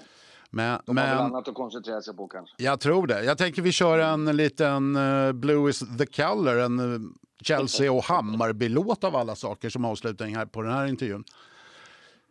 Men, 0.55 0.81
de 0.85 0.97
har 0.97 1.05
men, 1.05 1.17
väl 1.17 1.25
annat 1.25 1.47
att 1.47 1.53
koncentrera 1.53 2.01
sig 2.01 2.15
på 2.15 2.27
kanske? 2.27 2.63
Jag 2.63 2.79
tror 2.79 3.07
det. 3.07 3.23
Jag 3.23 3.37
tänker 3.37 3.61
vi 3.61 3.71
kör 3.71 3.99
en 3.99 4.37
liten 4.37 4.95
uh, 4.95 5.31
Blue 5.31 5.69
is 5.69 5.83
the 5.97 6.05
color, 6.05 6.59
en 6.59 6.79
uh, 6.79 7.01
Chelsea 7.41 7.91
och 7.91 8.03
Hammarby-låt 8.03 9.03
av 9.03 9.15
alla 9.15 9.35
saker 9.35 9.69
som 9.69 9.85
avslutning 9.85 10.35
här 10.35 10.45
på 10.45 10.61
den 10.61 10.71
här 10.71 10.85
intervjun. 10.85 11.23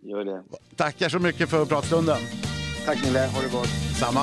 Gör 0.03 0.25
det. 0.25 0.43
Tackar 0.77 1.09
så 1.09 1.19
mycket 1.19 1.51
för 1.51 1.65
pratstunden. 1.65 2.19
Tack 2.87 3.05
Nille, 3.05 3.19
ha 3.19 3.43
det 3.43 3.53
gott. 3.53 3.69
Samma. 4.01 4.21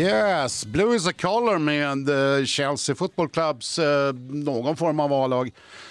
Yes, 0.00 0.66
Blue 0.66 0.96
is 0.96 1.06
a 1.06 1.12
color 1.12 1.58
med 1.58 2.08
eh, 2.08 2.44
Chelsea 2.44 2.94
Football 2.94 3.28
Clubs 3.28 3.78
eh, 3.78 4.14
någon 4.30 4.76
form 4.76 5.00
av 5.00 5.12
A-lag 5.12 5.50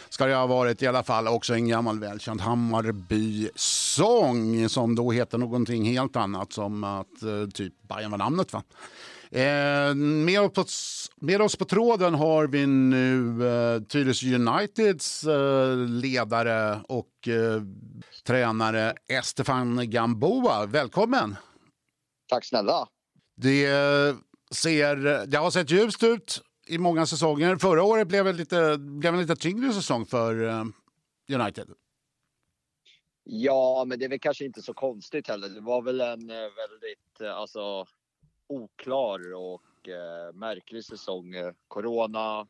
ska 0.10 0.26
det 0.26 0.36
ha 0.36 0.48
varit 0.48 0.84
i 0.84 0.88
alla 0.88 1.04
fall. 1.04 1.28
Också 1.28 1.54
en 1.54 1.68
gammal 1.68 2.00
välkänd 2.00 2.42
Hammarby-sång 2.42 4.70
som 4.70 4.96
då 4.96 5.12
heter 5.12 5.38
någonting 5.38 5.86
helt 5.86 6.16
annat 6.16 6.54
som 6.54 6.84
att 6.84 7.24
eh, 7.24 7.48
typ 7.54 7.74
Bajen 7.82 8.12
var 8.12 8.18
namnet. 8.18 8.54
Va? 8.54 8.64
Eh, 9.32 9.96
med, 9.96 10.42
oss 10.42 10.54
på, 10.54 10.66
med 11.26 11.42
oss 11.42 11.56
på 11.56 11.66
tråden 11.66 12.16
har 12.16 12.48
vi 12.48 12.68
nu 12.68 13.48
eh, 13.48 13.82
Tyresö 13.82 14.36
Uniteds 14.36 15.24
eh, 15.24 15.78
ledare 15.78 16.80
och 16.88 17.28
eh, 17.28 17.62
tränare 18.28 18.94
Estefan 19.08 19.90
Gamboa. 19.90 20.66
Välkommen! 20.66 21.36
Tack 22.30 22.46
snälla! 22.46 22.88
Det, 23.42 23.68
ser, 24.52 25.26
det 25.26 25.38
har 25.38 25.52
sett 25.52 25.72
ljust 25.72 26.04
ut 26.04 26.42
i 26.68 26.78
många 26.78 27.06
säsonger. 27.06 27.56
Förra 27.56 27.84
året 27.84 28.08
blev 28.08 28.26
det 28.26 28.34
lite, 28.34 28.78
blev 28.78 29.14
en 29.14 29.22
lite 29.22 29.36
tyngre 29.36 29.74
säsong 29.74 30.06
för 30.06 30.42
uh, 30.42 30.66
United. 31.34 31.70
Ja, 33.24 33.86
men 33.88 34.00
det 34.00 34.06
är 34.06 34.10
väl 34.10 34.20
kanske 34.20 34.46
inte 34.46 34.62
så 34.62 34.74
konstigt 34.74 35.28
heller. 35.28 35.50
Det 35.50 35.62
var 35.62 35.82
väl 35.82 36.02
en 36.02 36.30
eh, 36.30 36.36
väldigt 36.36 37.22
eh, 37.22 37.36
alltså, 37.36 37.86
oklar 38.48 39.34
och 39.34 39.90
eh, 39.90 40.34
märklig 40.34 40.86
säsong. 40.86 41.34
Corona 41.68 42.48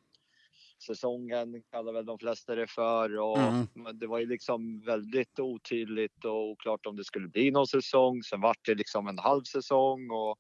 säsongen 0.86 1.64
kallar 1.72 1.94
väl 1.94 2.06
de 2.06 2.20
flesta 2.20 2.56
det 2.56 2.68
för. 2.68 3.18
Och 3.18 3.38
mm. 3.38 3.68
Det 3.94 4.08
var 4.08 4.20
ju 4.20 4.26
liksom 4.26 4.82
väldigt 4.82 5.40
otydligt 5.40 6.26
och 6.26 6.50
oklart 6.50 6.86
om 6.86 6.96
det 6.96 7.04
skulle 7.04 7.28
bli 7.28 7.52
någon 7.52 7.68
säsong. 7.68 8.24
Sen 8.24 8.42
vart 8.42 8.66
det 8.66 8.76
liksom 8.76 9.08
en 9.08 9.20
halv 9.20 9.44
säsong 9.44 10.12
och 10.12 10.40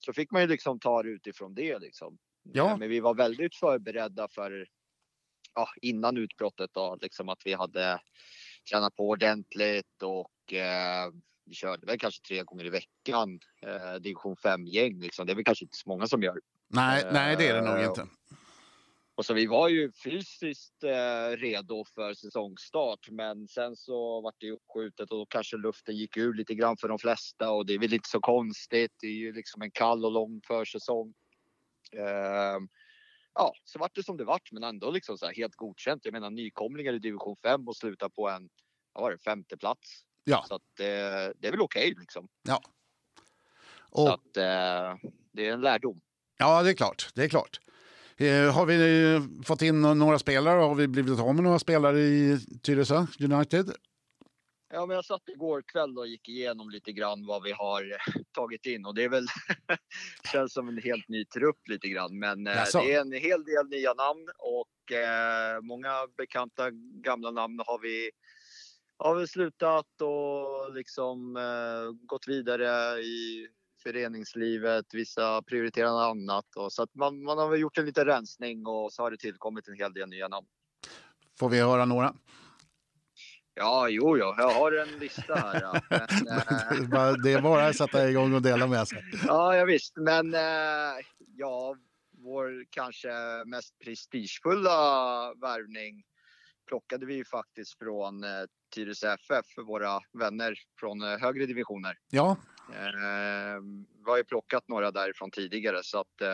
så 0.00 0.12
fick 0.12 0.30
man 0.30 0.42
ju 0.42 0.48
liksom 0.48 0.80
ta 0.80 1.02
det 1.02 1.08
utifrån 1.08 1.54
det 1.54 1.78
liksom. 1.78 2.18
Ja. 2.42 2.76
Men 2.76 2.88
vi 2.88 3.00
var 3.00 3.14
väldigt 3.14 3.56
förberedda 3.56 4.28
för 4.28 4.66
ja, 5.54 5.68
innan 5.82 6.16
utbrottet 6.16 6.70
då, 6.72 6.98
liksom 7.00 7.28
att 7.28 7.42
vi 7.44 7.52
hade 7.52 8.00
tränat 8.70 8.96
på 8.96 9.08
ordentligt 9.08 10.02
och 10.02 10.52
eh, 10.52 11.10
vi 11.44 11.54
körde 11.54 11.86
väl 11.86 11.98
kanske 11.98 12.22
tre 12.28 12.42
gånger 12.42 12.64
i 12.64 12.70
veckan. 12.70 13.40
Eh, 13.66 13.94
division 13.94 14.36
5-gäng 14.36 15.00
liksom. 15.00 15.26
Det 15.26 15.32
är 15.32 15.34
väl 15.34 15.44
kanske 15.44 15.64
inte 15.64 15.76
så 15.76 15.88
många 15.88 16.06
som 16.06 16.22
gör. 16.22 16.40
Nej, 16.68 17.02
eh, 17.02 17.12
nej 17.12 17.36
det 17.36 17.48
är 17.48 17.54
det 17.54 17.74
nog 17.74 17.84
inte. 17.84 18.06
Och 19.20 19.26
så 19.26 19.34
vi 19.34 19.46
var 19.46 19.68
ju 19.68 19.92
fysiskt 19.92 20.84
eh, 20.84 21.36
redo 21.36 21.84
för 21.94 22.14
säsongstart, 22.14 23.10
men 23.10 23.48
sen 23.48 23.76
så 23.76 24.20
vart 24.20 24.34
det 24.38 24.50
uppskjutet 24.50 25.10
och 25.10 25.18
då 25.18 25.26
kanske 25.26 25.56
luften 25.56 25.96
gick 25.96 26.16
ur 26.16 26.34
lite 26.34 26.54
grann 26.54 26.76
för 26.76 26.88
de 26.88 26.98
flesta 26.98 27.50
och 27.50 27.66
det 27.66 27.74
är 27.74 27.78
väl 27.78 27.94
inte 27.94 28.08
så 28.08 28.20
konstigt. 28.20 28.92
Det 29.00 29.06
är 29.06 29.12
ju 29.12 29.32
liksom 29.32 29.62
en 29.62 29.70
kall 29.70 30.04
och 30.04 30.12
lång 30.12 30.40
försäsong. 30.46 31.14
Eh, 31.92 32.58
ja, 33.34 33.52
så 33.64 33.78
vart 33.78 33.94
det 33.94 34.02
som 34.02 34.16
det 34.16 34.24
vart, 34.24 34.52
men 34.52 34.62
ändå 34.62 34.90
liksom 34.90 35.18
så 35.18 35.26
här 35.26 35.34
helt 35.34 35.56
godkänt. 35.56 36.04
Jag 36.04 36.12
menar 36.12 36.30
nykomlingar 36.30 36.92
i 36.92 36.98
division 36.98 37.36
5 37.36 37.68
och 37.68 37.76
sluta 37.76 38.10
på 38.10 38.28
en, 38.28 38.48
vad 38.92 39.02
var 39.02 39.10
det, 39.10 39.18
femte 39.18 39.56
plats. 39.56 40.04
Ja. 40.24 40.44
Så 40.48 40.54
att 40.54 40.80
eh, 40.80 41.34
det 41.38 41.46
är 41.46 41.50
väl 41.50 41.60
okej 41.60 41.90
okay, 41.90 42.00
liksom. 42.00 42.28
Ja. 42.42 42.60
Och... 43.90 44.06
Så 44.06 44.12
att 44.12 44.36
eh, 44.36 45.10
det 45.32 45.48
är 45.48 45.52
en 45.52 45.60
lärdom. 45.60 46.00
Ja, 46.38 46.62
det 46.62 46.70
är 46.70 46.74
klart. 46.74 47.08
Det 47.14 47.24
är 47.24 47.28
klart. 47.28 47.60
Eh, 48.20 48.52
har 48.52 48.66
vi 48.66 49.14
eh, 49.14 49.44
fått 49.44 49.62
in 49.62 49.80
några 49.80 50.18
spelare? 50.18 50.60
Har 50.60 50.74
vi 50.74 50.88
blivit 50.88 51.20
av 51.20 51.34
med 51.34 51.44
några 51.44 51.58
spelare 51.58 52.00
i 52.00 52.38
Tyresö 52.62 53.06
United? 53.20 53.70
Ja, 54.72 54.86
men 54.86 54.94
jag 54.94 55.04
satt 55.04 55.28
igår 55.28 55.62
kväll 55.62 55.98
och 55.98 56.06
gick 56.06 56.28
igenom 56.28 56.70
lite 56.70 56.92
grann 56.92 57.26
vad 57.26 57.42
vi 57.42 57.52
har 57.52 57.82
eh, 57.82 58.22
tagit 58.32 58.66
in 58.66 58.86
och 58.86 58.94
det 58.94 59.04
är 59.04 59.08
väl 59.08 59.26
känns 60.32 60.52
som 60.52 60.68
en 60.68 60.78
helt 60.78 61.08
ny 61.08 61.24
trupp 61.24 61.68
lite 61.68 61.88
grann. 61.88 62.18
Men 62.18 62.46
Jaså. 62.46 62.80
det 62.80 62.94
är 62.94 63.00
en 63.00 63.12
hel 63.12 63.44
del 63.44 63.68
nya 63.68 63.94
namn 63.94 64.28
och 64.38 64.96
eh, 64.96 65.60
många 65.62 65.92
bekanta 66.16 66.70
gamla 67.04 67.30
namn 67.30 67.60
har 67.66 67.78
vi 67.78 68.10
har 68.96 69.14
vi 69.14 69.26
slutat 69.26 70.00
och 70.00 70.74
liksom 70.74 71.36
eh, 71.36 72.06
gått 72.06 72.28
vidare 72.28 73.00
i 73.00 73.48
föreningslivet, 73.82 74.84
vissa 74.92 75.42
prioriterar 75.42 76.10
annat. 76.10 76.56
Och 76.56 76.72
så 76.72 76.82
att 76.82 76.94
man, 76.94 77.22
man 77.22 77.38
har 77.38 77.48
väl 77.48 77.60
gjort 77.60 77.78
en 77.78 77.86
liten 77.86 78.04
rensning 78.04 78.66
och 78.66 78.92
så 78.92 79.02
har 79.02 79.10
det 79.10 79.16
tillkommit 79.16 79.68
en 79.68 79.74
hel 79.74 79.92
del 79.92 80.08
nya 80.08 80.28
namn. 80.28 80.46
Får 81.38 81.48
vi 81.48 81.60
höra 81.60 81.84
några? 81.84 82.14
Ja, 83.54 83.88
jo, 83.88 84.18
jo, 84.18 84.34
jag 84.38 84.50
har 84.50 84.72
en 84.72 84.98
lista 84.98 85.34
här. 85.34 85.60
Ja. 85.60 85.80
Men, 86.88 87.08
äh... 87.08 87.12
det 87.12 87.32
är 87.32 87.40
bara 87.40 87.66
att 87.66 87.76
sätta 87.76 88.10
igång 88.10 88.34
och 88.34 88.42
dela 88.42 88.66
med 88.66 88.88
sig. 88.88 89.04
Ja, 89.26 89.56
ja 89.56 89.64
visst. 89.64 89.96
Men 89.96 90.34
äh, 90.34 90.40
ja, 91.36 91.76
vår 92.22 92.64
kanske 92.70 93.08
mest 93.46 93.78
prestigefulla 93.78 94.70
värvning 95.34 96.02
plockade 96.68 97.06
vi 97.06 97.24
faktiskt 97.24 97.78
från 97.78 98.24
eh, 98.24 98.30
Tyresö 98.74 99.14
FF, 99.14 99.46
för 99.54 99.62
våra 99.62 100.00
vänner 100.12 100.54
från 100.80 101.02
eh, 101.02 101.18
högre 101.18 101.46
divisioner. 101.46 101.98
Ja. 102.10 102.36
Eh, 102.72 103.60
vi 104.04 104.10
har 104.10 104.16
ju 104.16 104.24
plockat 104.24 104.68
några 104.68 104.90
därifrån 104.90 105.30
tidigare 105.30 105.82
så 105.82 106.00
att 106.00 106.20
eh, 106.20 106.28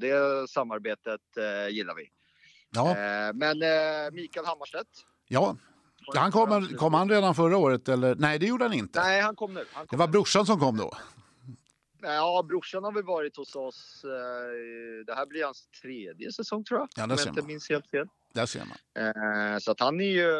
det 0.00 0.50
samarbetet 0.50 1.20
eh, 1.36 1.68
gillar 1.68 1.94
vi. 1.94 2.10
Ja. 2.70 2.90
Eh, 2.90 3.32
men 3.34 3.62
eh, 3.62 4.12
Mikael 4.12 4.46
Hammarstedt. 4.46 4.88
Ja, 5.28 5.56
han 6.14 6.32
kom, 6.32 6.68
kom 6.68 6.94
han 6.94 7.08
redan 7.08 7.34
förra 7.34 7.56
året 7.56 7.88
eller? 7.88 8.14
Nej, 8.14 8.38
det 8.38 8.46
gjorde 8.46 8.64
han 8.64 8.72
inte. 8.72 9.00
Nej, 9.00 9.20
han 9.20 9.36
kom 9.36 9.54
nu. 9.54 9.64
Han 9.72 9.86
kom 9.86 9.96
det 9.96 10.00
var 10.00 10.06
nu. 10.06 10.12
brorsan 10.12 10.46
som 10.46 10.60
kom 10.60 10.76
då? 10.76 10.92
Ja, 12.02 12.44
brorsan 12.48 12.84
har 12.84 12.92
väl 12.92 13.04
varit 13.04 13.36
hos 13.36 13.56
oss. 13.56 14.00
Det 15.06 15.14
här 15.14 15.26
blir 15.26 15.44
hans 15.44 15.68
tredje 15.82 16.32
säsong 16.32 16.64
tror 16.64 16.80
jag. 16.80 16.88
Ja, 16.96 17.06
det 17.06 17.18
ser 17.18 17.32
man. 17.32 17.46
Minns 17.46 17.70
helt 17.70 17.90
fel. 17.90 18.06
Där 18.32 18.46
ser 18.46 18.64
man. 18.64 19.60
Så 19.60 19.70
att 19.70 19.80
han 19.80 20.00
är 20.00 20.04
ju 20.04 20.32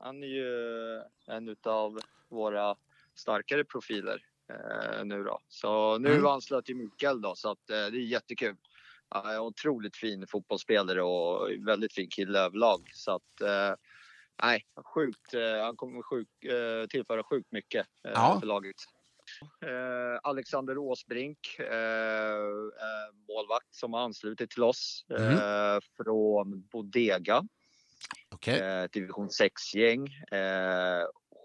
han 0.00 0.22
är 0.22 0.26
ju 0.26 1.02
en 1.26 1.56
av 1.62 2.00
våra 2.28 2.76
starkare 3.16 3.64
profiler 3.64 4.22
eh, 4.52 5.04
nu 5.04 5.24
då. 5.24 5.40
Så 5.48 5.98
nu 5.98 6.12
mm. 6.12 6.26
anslöt 6.26 6.70
ju 6.70 6.74
Mikael 6.74 7.20
då, 7.20 7.34
så 7.34 7.50
att 7.50 7.70
eh, 7.70 7.76
det 7.76 7.98
är 7.98 8.06
jättekul. 8.06 8.56
Uh, 9.16 9.42
otroligt 9.42 9.96
fin 9.96 10.26
fotbollsspelare 10.26 11.02
och 11.02 11.50
väldigt 11.66 11.94
fin 11.94 12.08
kille 12.10 12.38
överlag. 12.38 12.90
Så 12.94 13.12
att, 13.12 13.42
uh, 13.42 13.74
nej, 14.42 14.66
sjukt. 14.94 15.34
Han 15.62 15.76
kommer 15.76 16.02
sjuk, 16.02 16.28
tillföra 16.90 17.22
sjukt 17.22 17.52
mycket 17.52 17.86
ja. 18.02 18.36
för 18.40 18.46
laget. 18.46 18.76
Alexander 20.22 20.78
Åsbrink, 20.78 21.38
målvakt 23.28 23.74
som 23.74 23.92
har 23.92 24.00
anslutit 24.00 24.50
till 24.50 24.62
oss 24.62 25.04
mm. 25.10 25.80
från 25.96 26.68
Bodega. 26.72 27.42
Okay. 28.34 28.58
Eh, 28.58 28.88
division 28.92 29.28
6-gäng. 29.28 30.06
Eh, 30.38 31.04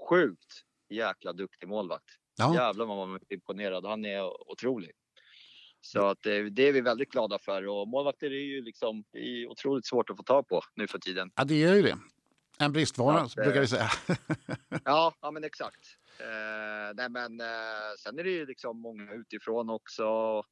sjukt 0.09 0.65
jäkla 0.91 1.33
duktig 1.33 1.69
målvakt. 1.69 2.09
Ja. 2.37 2.55
Jävlar 2.55 2.85
vad 2.85 2.97
man 3.07 3.15
är 3.15 3.33
imponerad. 3.33 3.85
Han 3.85 4.05
är 4.05 4.51
otrolig. 4.51 4.91
Så 5.81 6.07
att 6.07 6.17
det, 6.21 6.49
det, 6.49 6.63
är 6.63 6.73
vi 6.73 6.81
väldigt 6.81 7.11
glada 7.11 7.39
för 7.39 7.67
och 7.67 7.87
målvakter 7.87 8.27
är 8.27 8.45
ju 8.45 8.61
liksom 8.61 9.03
är 9.13 9.47
otroligt 9.47 9.85
svårt 9.85 10.09
att 10.09 10.17
få 10.17 10.23
tag 10.23 10.47
på 10.47 10.61
nu 10.75 10.87
för 10.87 10.99
tiden. 10.99 11.31
Ja, 11.35 11.43
det 11.43 11.63
är 11.63 11.75
ju 11.75 11.81
det. 11.81 11.97
En 12.59 12.73
bristvara 12.73 13.21
att, 13.21 13.35
brukar 13.35 13.61
vi 13.61 13.67
säga. 13.67 13.89
ja, 14.85 15.13
ja, 15.21 15.31
men 15.31 15.43
exakt. 15.43 15.97
Eh, 16.19 16.93
nej, 16.95 17.09
men 17.09 17.39
eh, 17.39 17.91
sen 17.99 18.19
är 18.19 18.23
det 18.23 18.29
ju 18.29 18.45
liksom 18.45 18.81
många 18.81 19.13
utifrån 19.13 19.69
också 19.69 20.43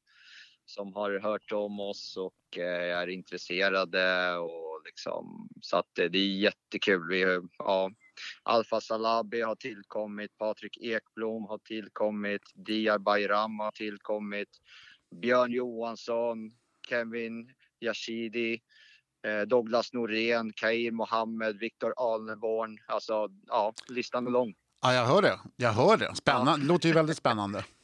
som 0.64 0.94
har 0.94 1.20
hört 1.20 1.52
om 1.52 1.80
oss 1.80 2.16
och 2.16 2.58
eh, 2.58 2.98
är 2.98 3.06
intresserade 3.06 4.36
och 4.36 4.82
liksom 4.84 5.48
så 5.60 5.76
att 5.76 5.94
det 5.94 6.18
är 6.18 6.40
jättekul. 6.40 7.08
Vi, 7.08 7.40
ja, 7.58 7.90
Alfa 8.42 8.80
Salabi 8.80 9.42
har 9.42 9.54
tillkommit, 9.54 10.38
Patrik 10.38 10.78
Ekblom 10.80 11.44
har 11.44 11.58
tillkommit, 11.58 12.42
Diar 12.54 12.98
Bayram 12.98 13.58
har 13.58 13.70
tillkommit, 13.70 14.48
Björn 15.20 15.52
Johansson, 15.52 16.52
Kevin 16.88 17.52
Yashidi, 17.80 18.60
eh, 19.26 19.40
Douglas 19.40 19.92
Norén, 19.92 20.52
Kair 20.52 20.90
Mohammed, 20.90 21.58
Viktor 21.58 21.94
Alneborn. 21.96 22.78
Alltså, 22.86 23.28
ja, 23.46 23.72
listan 23.88 24.26
är 24.26 24.30
lång. 24.30 24.54
Ja, 24.82 24.94
jag 24.94 25.06
hör 25.06 25.22
det. 25.22 25.40
Jag 25.56 25.72
hör 25.72 25.96
det. 25.96 26.14
Spännande. 26.14 26.50
Ja. 26.52 26.56
Det 26.56 26.64
låter 26.64 26.88
ju 26.88 26.94
väldigt 26.94 27.16
spännande. 27.16 27.64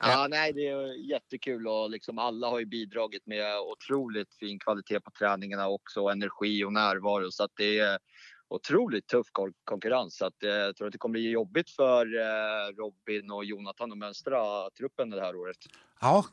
Ja, 0.00 0.26
nej, 0.30 0.52
det 0.52 0.68
är 0.68 1.10
jättekul 1.10 1.66
och 1.68 1.90
liksom 1.90 2.18
alla 2.18 2.48
har 2.48 2.58
ju 2.58 2.64
bidragit 2.64 3.26
med 3.26 3.58
otroligt 3.58 4.34
fin 4.34 4.58
kvalitet 4.58 5.00
på 5.00 5.10
träningarna 5.10 5.68
också, 5.68 6.00
energi 6.00 6.64
och 6.64 6.72
närvaro 6.72 7.30
så 7.30 7.44
att 7.44 7.50
det 7.56 7.78
är 7.78 7.98
otroligt 8.48 9.06
tuff 9.06 9.26
konkurrens. 9.64 10.16
Så 10.16 10.26
att, 10.26 10.42
eh, 10.42 10.50
jag 10.50 10.76
tror 10.76 10.86
att 10.86 10.92
det 10.92 10.98
kommer 10.98 11.12
bli 11.12 11.30
jobbigt 11.30 11.70
för 11.70 12.06
eh, 12.06 12.76
Robin 12.76 13.30
och 13.30 13.44
Jonathan 13.44 13.92
att 13.92 13.98
mönstra 13.98 14.70
truppen 14.70 15.10
det 15.10 15.20
här 15.20 15.36
året. 15.36 15.56
Ja, 16.00 16.24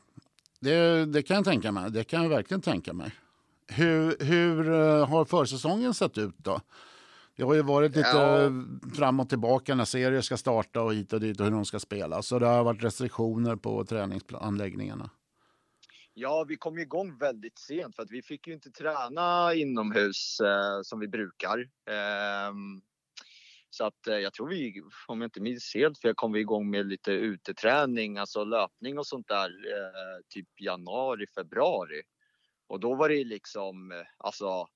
det, 0.60 1.06
det 1.06 1.22
kan 1.22 1.36
jag 1.36 1.44
tänka 1.44 1.72
mig. 1.72 1.90
Det 1.90 2.04
kan 2.04 2.22
jag 2.22 2.30
verkligen 2.30 2.60
tänka 2.60 2.92
mig. 2.92 3.12
Hur, 3.68 4.24
hur 4.24 4.72
eh, 4.72 5.08
har 5.08 5.24
försäsongen 5.24 5.94
sett 5.94 6.18
ut 6.18 6.34
då? 6.38 6.60
Det 7.36 7.42
har 7.42 7.54
ju 7.54 7.62
varit 7.62 7.96
lite 7.96 8.08
ja. 8.08 8.50
fram 8.94 9.20
och 9.20 9.28
tillbaka 9.28 9.74
när 9.74 9.84
serier 9.84 10.20
ska 10.20 10.36
starta 10.36 10.82
och 10.82 10.94
hit 10.94 11.12
och 11.12 11.20
dit 11.20 11.40
och 11.40 11.46
hur 11.46 11.52
de 11.52 11.64
ska 11.64 11.78
spela. 11.78 12.22
Så 12.22 12.38
det 12.38 12.46
har 12.46 12.64
varit 12.64 12.84
restriktioner 12.84 13.56
på 13.56 13.84
träningsanläggningarna. 13.84 15.10
Ja, 16.18 16.44
vi 16.48 16.56
kom 16.56 16.78
igång 16.78 17.18
väldigt 17.18 17.58
sent 17.58 17.96
för 17.96 18.02
att 18.02 18.10
vi 18.10 18.22
fick 18.22 18.46
ju 18.46 18.54
inte 18.54 18.70
träna 18.70 19.54
inomhus 19.54 20.40
eh, 20.40 20.82
som 20.82 21.00
vi 21.00 21.08
brukar. 21.08 21.58
Eh, 21.90 22.52
så 23.70 23.84
att 23.84 24.06
eh, 24.06 24.16
jag 24.16 24.32
tror 24.32 24.48
vi, 24.48 24.82
om 25.06 25.20
jag 25.20 25.26
inte 25.26 25.40
minns 25.40 25.74
helt 25.74 26.00
fel, 26.00 26.14
kom 26.14 26.32
vi 26.32 26.40
igång 26.40 26.70
med 26.70 26.86
lite 26.86 27.12
uteträning, 27.12 28.18
alltså 28.18 28.44
löpning 28.44 28.98
och 28.98 29.06
sånt 29.06 29.28
där, 29.28 29.48
eh, 29.48 30.20
typ 30.28 30.60
januari, 30.60 31.26
februari. 31.34 32.02
Och 32.66 32.80
då 32.80 32.94
var 32.94 33.08
det 33.08 33.24
liksom, 33.24 33.92
eh, 33.92 34.06
alltså, 34.18 34.66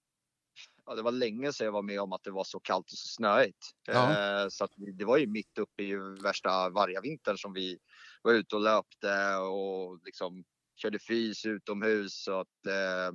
ja, 0.87 0.95
det 0.97 1.03
var 1.03 1.13
länge 1.13 1.53
sedan 1.53 1.65
jag 1.65 1.73
var 1.73 1.83
med 1.83 2.01
om 2.01 2.13
att 2.13 2.23
det 2.23 2.31
var 2.31 2.45
så 2.45 2.61
kallt 2.61 2.93
och 2.93 2.99
så 2.99 3.09
snöigt. 3.09 3.71
Ja. 3.87 4.11
Eh, 4.11 4.49
så 4.49 4.65
att 4.65 4.73
det 4.77 5.05
var 5.05 5.19
ju 5.19 5.27
mitt 5.27 5.59
uppe 5.59 5.83
i 5.83 5.97
värsta 6.23 6.71
vargavintern 6.71 7.39
som 7.39 7.53
vi 7.53 7.79
var 8.23 8.33
ute 8.33 8.57
och 8.57 8.63
löpte 8.63 9.37
och 9.37 10.01
liksom 10.05 10.45
körde 10.83 10.99
fys 10.99 11.47
utomhus. 11.47 12.23
Så 12.25 12.41
att, 12.41 12.67
eh, 12.67 13.15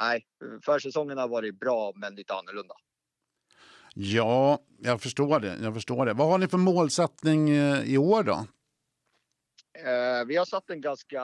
nej, 0.00 0.26
försäsongen 0.64 1.18
har 1.18 1.28
varit 1.28 1.60
bra 1.60 1.92
men 1.96 2.14
lite 2.14 2.34
annorlunda. 2.34 2.74
Ja, 3.94 4.58
jag 4.78 5.02
förstår 5.02 5.40
det. 5.40 5.58
Jag 5.62 5.74
förstår 5.74 6.06
det. 6.06 6.12
Vad 6.12 6.28
har 6.28 6.38
ni 6.38 6.48
för 6.48 6.58
målsättning 6.58 7.50
eh, 7.50 7.82
i 7.84 7.98
år 7.98 8.22
då? 8.22 8.46
Eh, 9.78 10.24
vi 10.26 10.36
har 10.36 10.44
satt 10.44 10.70
en 10.70 10.80
ganska 10.80 11.22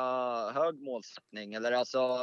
hög 0.55 0.83
målsättning, 0.83 1.55
eller 1.55 1.73
alltså 1.73 2.19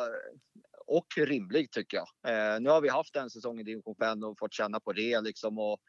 och 0.87 1.07
rimlig 1.17 1.71
tycker 1.71 1.97
jag. 1.97 2.07
Eh, 2.33 2.61
nu 2.61 2.69
har 2.69 2.81
vi 2.81 2.89
haft 2.89 3.15
en 3.15 3.29
säsong 3.29 3.59
i 3.59 3.63
division 3.63 3.95
5 3.99 4.23
och 4.23 4.39
fått 4.39 4.53
känna 4.53 4.79
på 4.79 4.93
det 4.93 5.21
liksom 5.21 5.59
och 5.59 5.79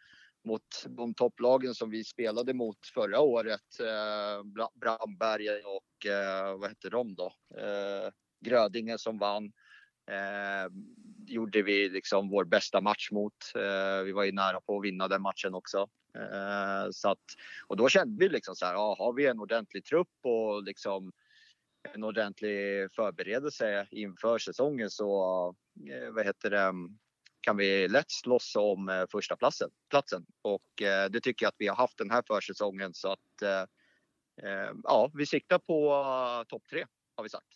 mot 0.44 0.84
de 0.88 1.14
topplagen 1.14 1.74
som 1.74 1.90
vi 1.90 2.04
spelade 2.04 2.54
mot 2.54 2.86
förra 2.94 3.20
året. 3.20 3.80
Eh, 3.80 4.66
Brandbergen 4.74 5.60
och 5.64 6.06
eh, 6.06 6.58
vad 6.58 6.68
hette 6.68 6.90
de 6.90 7.14
då? 7.14 7.32
Eh, 7.58 8.10
Grödinge 8.40 8.98
som 8.98 9.18
vann. 9.18 9.52
Eh, 10.10 10.72
gjorde 11.26 11.62
vi 11.62 11.88
liksom 11.88 12.28
vår 12.28 12.44
bästa 12.44 12.80
match 12.80 13.10
mot. 13.10 13.34
Eh, 13.54 14.02
vi 14.04 14.12
var 14.12 14.24
ju 14.24 14.32
nära 14.32 14.60
på 14.60 14.78
att 14.78 14.84
vinna 14.84 15.08
den 15.08 15.22
matchen 15.22 15.54
också. 15.54 15.88
Eh, 16.18 16.90
så 16.90 17.10
att, 17.10 17.24
och 17.66 17.76
då 17.76 17.88
kände 17.88 18.24
vi 18.24 18.28
liksom 18.28 18.54
så 18.56 18.66
här, 18.66 18.74
ja, 18.74 18.96
har 18.98 19.12
vi 19.12 19.26
en 19.26 19.40
ordentlig 19.40 19.84
trupp 19.84 20.08
och 20.22 20.62
liksom 20.62 21.12
en 21.94 22.04
ordentlig 22.04 22.88
förberedelse 22.92 23.86
inför 23.90 24.38
säsongen 24.38 24.90
så 24.90 25.48
eh, 25.90 26.10
vad 26.10 26.26
heter 26.26 26.50
det, 26.50 26.72
kan 27.42 27.56
vi 27.56 27.88
lätt 27.88 28.10
slåss 28.10 28.56
om 28.56 28.88
eh, 28.88 29.04
första 29.12 29.36
platsen. 29.36 29.70
platsen. 29.90 30.26
Och 30.42 30.82
eh, 30.82 31.10
det 31.10 31.20
tycker 31.20 31.44
jag 31.44 31.48
att 31.48 31.56
vi 31.58 31.68
har 31.68 31.76
haft 31.76 31.98
den 31.98 32.10
här 32.10 32.22
försäsongen 32.26 32.94
så 32.94 33.12
att 33.12 33.42
eh, 33.42 34.70
ja, 34.84 35.10
vi 35.14 35.26
siktar 35.26 35.58
på 35.58 36.04
topp 36.48 36.62
tre 36.70 36.84
har 37.16 37.22
vi 37.22 37.28
sagt. 37.28 37.46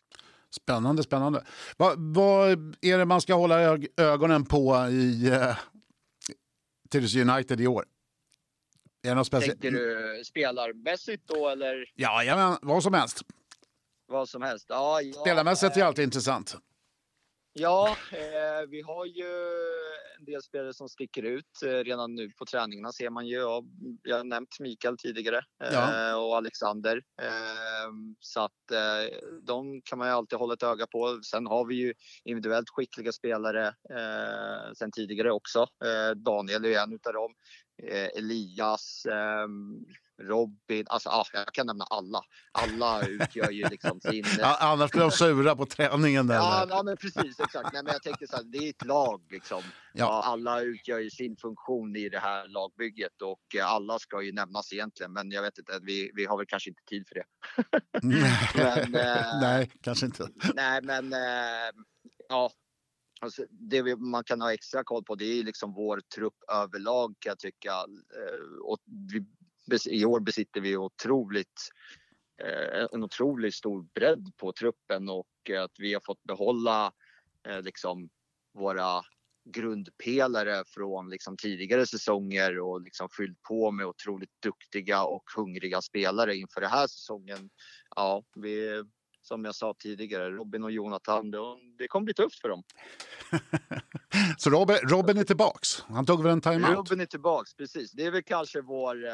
Spännande, 0.51 1.03
spännande. 1.03 1.45
Vad, 1.77 2.15
vad, 2.15 2.51
är 2.81 2.99
det 2.99 3.05
man 3.05 3.21
ska 3.21 3.35
hålla 3.35 3.79
ögonen 3.97 4.45
på 4.45 4.89
i 4.91 5.29
eh, 5.29 5.57
Tyresö 6.91 7.21
United 7.21 7.61
i 7.61 7.67
år? 7.67 7.85
Är 9.03 9.09
det 9.09 9.15
något 9.15 9.27
speciellt? 9.27 9.63
Tänker 9.63 9.79
du 9.79 10.25
spelarmässigt 10.25 11.29
då 11.29 11.49
eller? 11.49 11.93
Ja, 11.95 12.25
ja 12.25 12.59
vad 12.63 12.83
som 12.83 12.95
helst. 12.95 13.23
Vad 14.07 14.29
som 14.29 14.43
helst. 14.43 14.67
Ja, 14.69 15.01
ja, 15.01 15.21
Spelarmässigt 15.21 15.77
är 15.77 15.85
alltid 15.85 16.05
intressant. 16.05 16.57
Ja, 17.59 17.97
eh, 18.13 18.69
vi 18.69 18.83
har 18.83 19.07
ju 19.07 19.31
en 20.19 20.25
del 20.25 20.43
spelare 20.43 20.75
som 20.75 20.89
sticker 20.89 21.23
ut. 21.23 21.63
Eh, 21.65 21.69
redan 21.69 22.15
nu 22.15 22.31
på 22.31 22.45
träningarna 22.45 22.93
ser 22.93 23.11
man 23.11 23.27
ju, 23.27 23.37
ja, 23.37 23.65
jag 24.03 24.17
har 24.17 24.25
nämnt 24.25 24.61
Mikael 24.61 24.99
tidigare 24.99 25.37
eh, 25.65 25.73
ja. 25.73 26.17
och 26.17 26.37
Alexander. 26.37 27.03
Eh, 27.23 27.91
så 28.21 28.41
att 28.41 28.71
eh, 28.73 29.19
de 29.43 29.83
kan 29.85 29.99
man 29.99 30.09
ju 30.09 30.15
alltid 30.15 30.39
hålla 30.39 30.55
ett 30.55 30.63
öga 30.63 30.87
på. 30.87 31.21
Sen 31.23 31.47
har 31.47 31.67
vi 31.67 31.75
ju 31.75 31.95
individuellt 32.25 32.71
skickliga 32.71 33.13
spelare 33.13 33.67
eh, 33.67 34.73
sen 34.79 34.93
tidigare 34.93 35.33
också. 35.33 35.67
Daniel 36.17 36.65
är 36.65 36.83
en 36.83 36.93
utav 36.93 37.13
dem. 37.13 37.35
Elias, 38.19 39.07
ehm, 39.07 39.85
Robin, 40.23 40.87
alltså 40.89 41.09
ja, 41.09 41.25
jag 41.33 41.47
kan 41.47 41.67
nämna 41.67 41.85
alla. 41.85 42.21
Alla 42.53 43.07
utgör 43.07 43.51
ju 43.51 43.69
liksom 43.69 44.01
sin... 44.01 44.25
Annars 44.61 44.91
blir 44.91 45.01
de 45.01 45.11
sura 45.11 45.57
på 45.57 45.67
träningen. 45.67 46.27
Där. 46.27 46.35
Ja, 46.35 46.67
ja, 46.69 46.83
men 46.83 46.97
precis. 46.97 47.41
Exakt. 47.41 47.73
Nej, 47.73 47.83
men 47.85 47.93
jag 47.93 48.03
tänkte 48.03 48.27
så 48.27 48.37
här, 48.37 48.45
det 48.45 48.59
är 48.59 48.71
ett 48.71 48.85
lag 48.85 49.23
liksom. 49.31 49.63
Ja. 49.93 50.23
alla 50.25 50.61
utgör 50.61 50.99
ju 50.99 51.11
sin 51.11 51.37
funktion 51.37 51.97
i 51.97 52.09
det 52.09 52.19
här 52.19 52.49
lagbygget 52.49 53.23
och 53.23 53.63
alla 53.63 53.99
ska 53.99 54.23
ju 54.23 54.33
nämnas 54.33 54.73
egentligen. 54.73 55.13
Men 55.13 55.31
jag 55.31 55.43
vet 55.43 55.59
inte, 55.59 55.79
vi, 55.83 56.11
vi 56.15 56.25
har 56.25 56.37
väl 56.37 56.47
kanske 56.47 56.71
inte 56.71 56.83
tid 56.83 57.09
för 57.09 57.15
det. 57.15 57.25
men, 58.91 58.95
eh, 58.95 59.41
nej, 59.41 59.71
kanske 59.81 60.07
inte. 60.07 60.29
Nej, 60.55 60.83
men 60.83 61.13
eh, 61.13 61.71
ja, 62.29 62.51
Alltså, 63.21 63.45
det 63.51 63.97
man 63.97 64.25
kan 64.25 64.41
ha 64.41 64.53
extra 64.53 64.85
koll 64.85 65.05
på 65.05 65.15
det 65.15 65.25
är 65.25 65.45
liksom 65.45 65.75
vår 65.75 66.01
trupp 66.15 66.35
överlag 66.53 67.15
kan 67.19 67.31
jag 67.31 67.39
tycka. 67.39 67.71
Eh, 67.71 68.65
och 68.65 68.79
vi 69.13 69.25
i 69.87 70.05
år 70.05 70.21
besitter 70.21 70.61
vi 70.61 70.77
otroligt, 70.77 71.69
eh, 72.43 72.87
en 72.93 73.05
otroligt 73.05 73.55
stor 73.55 73.87
bredd 73.95 74.33
på 74.37 74.53
truppen 74.53 75.09
och 75.09 75.51
eh, 75.51 75.63
att 75.63 75.75
vi 75.79 75.95
har 75.95 76.01
fått 76.01 76.23
behålla 76.23 76.93
eh, 77.49 77.63
liksom 77.63 78.09
våra 78.55 79.03
grundpelare 79.45 80.65
från 80.67 81.11
liksom 81.11 81.37
tidigare 81.37 81.87
säsonger 81.87 82.59
och 82.59 82.81
liksom 82.81 83.09
fyllt 83.17 83.43
på 83.43 83.71
med 83.71 83.87
otroligt 83.87 84.43
duktiga 84.43 85.05
och 85.05 85.25
hungriga 85.37 85.83
spelare 85.83 86.37
inför 86.37 86.61
den 86.61 86.71
här 86.71 86.87
säsongen. 86.87 87.51
Ja, 87.97 88.25
vi, 88.35 88.85
som 89.27 89.45
jag 89.45 89.55
sa 89.55 89.75
tidigare, 89.79 90.31
Robin 90.31 90.65
och 90.65 90.71
Jonathan, 90.71 91.31
det 91.79 91.89
kommer 91.89 92.05
bli 92.05 92.15
tufft 92.15 92.41
för 92.41 92.49
dem. 92.49 92.63
Så 94.39 94.51
Robin, 94.51 94.77
Robin 94.77 95.19
är 95.19 95.25
tillbaks? 95.25 95.83
Han 95.89 96.07
tog 96.07 96.23
väl 96.23 96.33
en 96.33 96.41
timeout? 96.41 96.77
Robin 96.77 97.01
är 97.01 97.07
tillbaks, 97.07 97.55
precis. 97.55 97.93
Det 97.93 98.05
är 98.05 98.11
väl 98.11 98.23
kanske 98.23 98.61
vår 98.61 99.07
eh, 99.07 99.13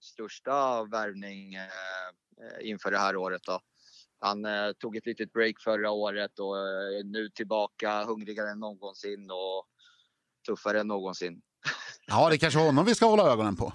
största 0.00 0.84
värvning 0.84 1.54
eh, 1.54 1.68
inför 2.60 2.90
det 2.90 2.98
här 2.98 3.16
året. 3.16 3.42
Då. 3.46 3.60
Han 4.20 4.44
eh, 4.44 4.72
tog 4.72 4.96
ett 4.96 5.06
litet 5.06 5.32
break 5.32 5.60
förra 5.60 5.90
året 5.90 6.38
och 6.38 6.58
är 6.58 7.04
nu 7.04 7.28
tillbaka 7.28 8.04
hungrigare 8.04 8.50
än 8.50 8.60
någonsin 8.60 9.30
och 9.30 9.66
tuffare 10.46 10.80
än 10.80 10.88
någonsin. 10.88 11.42
Ja, 12.06 12.28
det 12.28 12.34
är 12.34 12.38
kanske 12.38 12.60
honom 12.60 12.84
vi 12.84 12.94
ska 12.94 13.06
hålla 13.06 13.32
ögonen 13.32 13.56
på. 13.56 13.72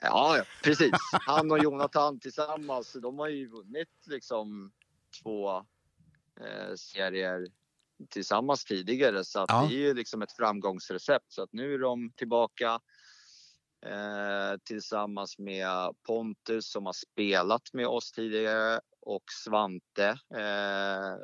Ja, 0.00 0.44
precis. 0.62 0.90
Han 1.26 1.50
och 1.50 1.58
Jonathan 1.58 2.20
tillsammans, 2.20 2.92
de 2.92 3.18
har 3.18 3.28
ju 3.28 3.48
vunnit 3.48 3.88
liksom 4.06 4.72
två 5.22 5.56
eh, 6.40 6.74
serier 6.76 7.46
tillsammans 8.08 8.64
tidigare 8.64 9.24
så 9.24 9.44
ja. 9.48 9.66
det 9.68 9.74
är 9.74 9.78
ju 9.78 9.94
liksom 9.94 10.22
ett 10.22 10.36
framgångsrecept. 10.36 11.32
Så 11.32 11.42
att 11.42 11.52
nu 11.52 11.74
är 11.74 11.78
de 11.78 12.12
tillbaka 12.16 12.80
eh, 13.86 14.58
tillsammans 14.64 15.38
med 15.38 15.94
Pontus 16.06 16.70
som 16.70 16.86
har 16.86 16.92
spelat 16.92 17.72
med 17.72 17.86
oss 17.86 18.12
tidigare 18.12 18.80
och 19.00 19.24
Svante. 19.44 20.08
Eh, 20.34 21.16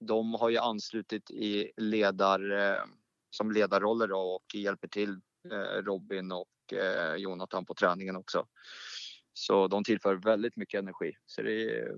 de 0.00 0.34
har 0.34 0.48
ju 0.48 0.58
anslutit 0.58 1.30
i 1.30 1.72
ledar, 1.76 2.50
eh, 2.50 2.82
som 3.30 3.52
ledarroller 3.52 4.06
då 4.06 4.18
och 4.18 4.54
hjälper 4.54 4.88
till 4.88 5.20
eh, 5.52 5.82
Robin 5.82 6.32
och 6.32 6.48
eh, 6.72 7.14
Jonathan 7.14 7.64
på 7.66 7.74
träningen 7.74 8.16
också. 8.16 8.46
Så 9.32 9.68
de 9.68 9.84
tillför 9.84 10.14
väldigt 10.14 10.56
mycket 10.56 10.78
energi. 10.78 11.12
Så 11.26 11.42
det 11.42 11.78
är, 11.78 11.96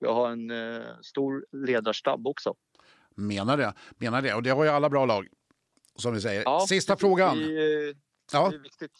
vi 0.00 0.06
har 0.06 0.30
en 0.30 0.50
eh, 0.50 1.00
stor 1.02 1.46
ledarstab 1.52 2.26
också. 2.26 2.54
Menar 3.14 3.56
det, 3.56 3.74
menar 3.96 4.22
det. 4.22 4.34
Och 4.34 4.42
det 4.42 4.50
har 4.50 4.64
ju 4.64 4.70
alla 4.70 4.90
bra 4.90 5.06
lag, 5.06 5.28
som 5.96 6.14
vi 6.14 6.20
säger. 6.20 6.42
Ja, 6.42 6.66
Sista 6.68 6.94
det, 6.94 7.00
frågan. 7.00 7.38
Det, 7.38 7.94
ja. 8.32 8.50
det 8.50 8.56
är 8.56 8.62
viktigt. 8.62 8.92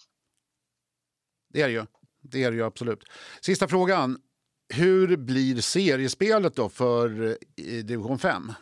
Det 1.49 1.63
är 1.63 1.67
det 1.67 1.75
ju. 1.75 1.87
Det 2.21 2.45
är 2.45 2.51
det 2.51 2.57
ju 2.57 2.65
absolut. 2.65 3.05
Sista 3.41 3.69
frågan. 3.69 4.21
Hur 4.75 5.17
blir 5.17 5.61
seriespelet 5.61 6.57
då 6.57 6.69
för 6.69 7.37
eh, 7.57 7.85
division 7.85 8.19
5? 8.19 8.53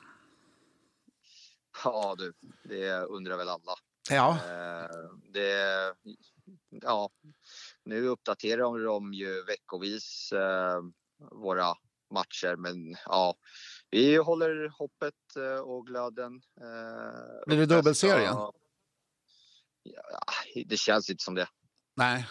Ja 1.84 2.14
du, 2.18 2.32
det 2.64 2.92
undrar 2.92 3.36
väl 3.36 3.48
alla. 3.48 3.74
Ja. 4.10 4.30
Eh, 4.30 5.10
det, 5.32 5.94
ja, 6.82 7.10
nu 7.84 8.06
uppdaterar 8.06 8.84
de 8.84 9.14
ju 9.14 9.44
veckovis 9.44 10.32
eh, 10.32 10.80
våra 11.30 11.74
matcher 12.10 12.56
men 12.56 12.96
ja, 13.04 13.34
vi 13.90 14.16
håller 14.16 14.68
hoppet 14.68 15.14
eh, 15.36 15.60
och 15.60 15.86
glöden. 15.86 16.42
Blir 17.46 17.58
det 17.58 17.66
dubbelserie? 17.66 18.24
Ja, 18.24 18.52
det 20.66 20.76
känns 20.76 21.10
inte 21.10 21.24
som 21.24 21.34
det. 21.34 21.48
Nej. 21.94 22.28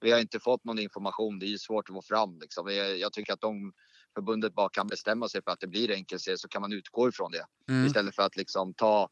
Vi 0.00 0.10
har 0.10 0.18
inte 0.18 0.40
fått 0.40 0.64
någon 0.64 0.78
information. 0.78 1.38
Det 1.38 1.46
är 1.46 1.56
svårt 1.56 1.88
att 1.88 1.94
få 1.94 2.02
fram. 2.02 2.38
Liksom. 2.38 2.68
Jag 3.00 3.12
tycker 3.12 3.32
att 3.32 3.40
de 3.40 3.72
förbundet 4.14 4.54
bara 4.54 4.68
kan 4.68 4.86
bestämma 4.86 5.28
sig 5.28 5.42
för 5.42 5.50
att 5.50 5.60
det 5.60 5.66
blir 5.66 5.90
enkelserie 5.90 6.38
så 6.38 6.48
kan 6.48 6.62
man 6.62 6.72
utgå 6.72 7.08
ifrån 7.08 7.32
det. 7.32 7.46
Mm. 7.68 7.86
Istället 7.86 8.14
för 8.14 8.22
att 8.22 8.36
liksom 8.36 8.74
ta 8.74 9.08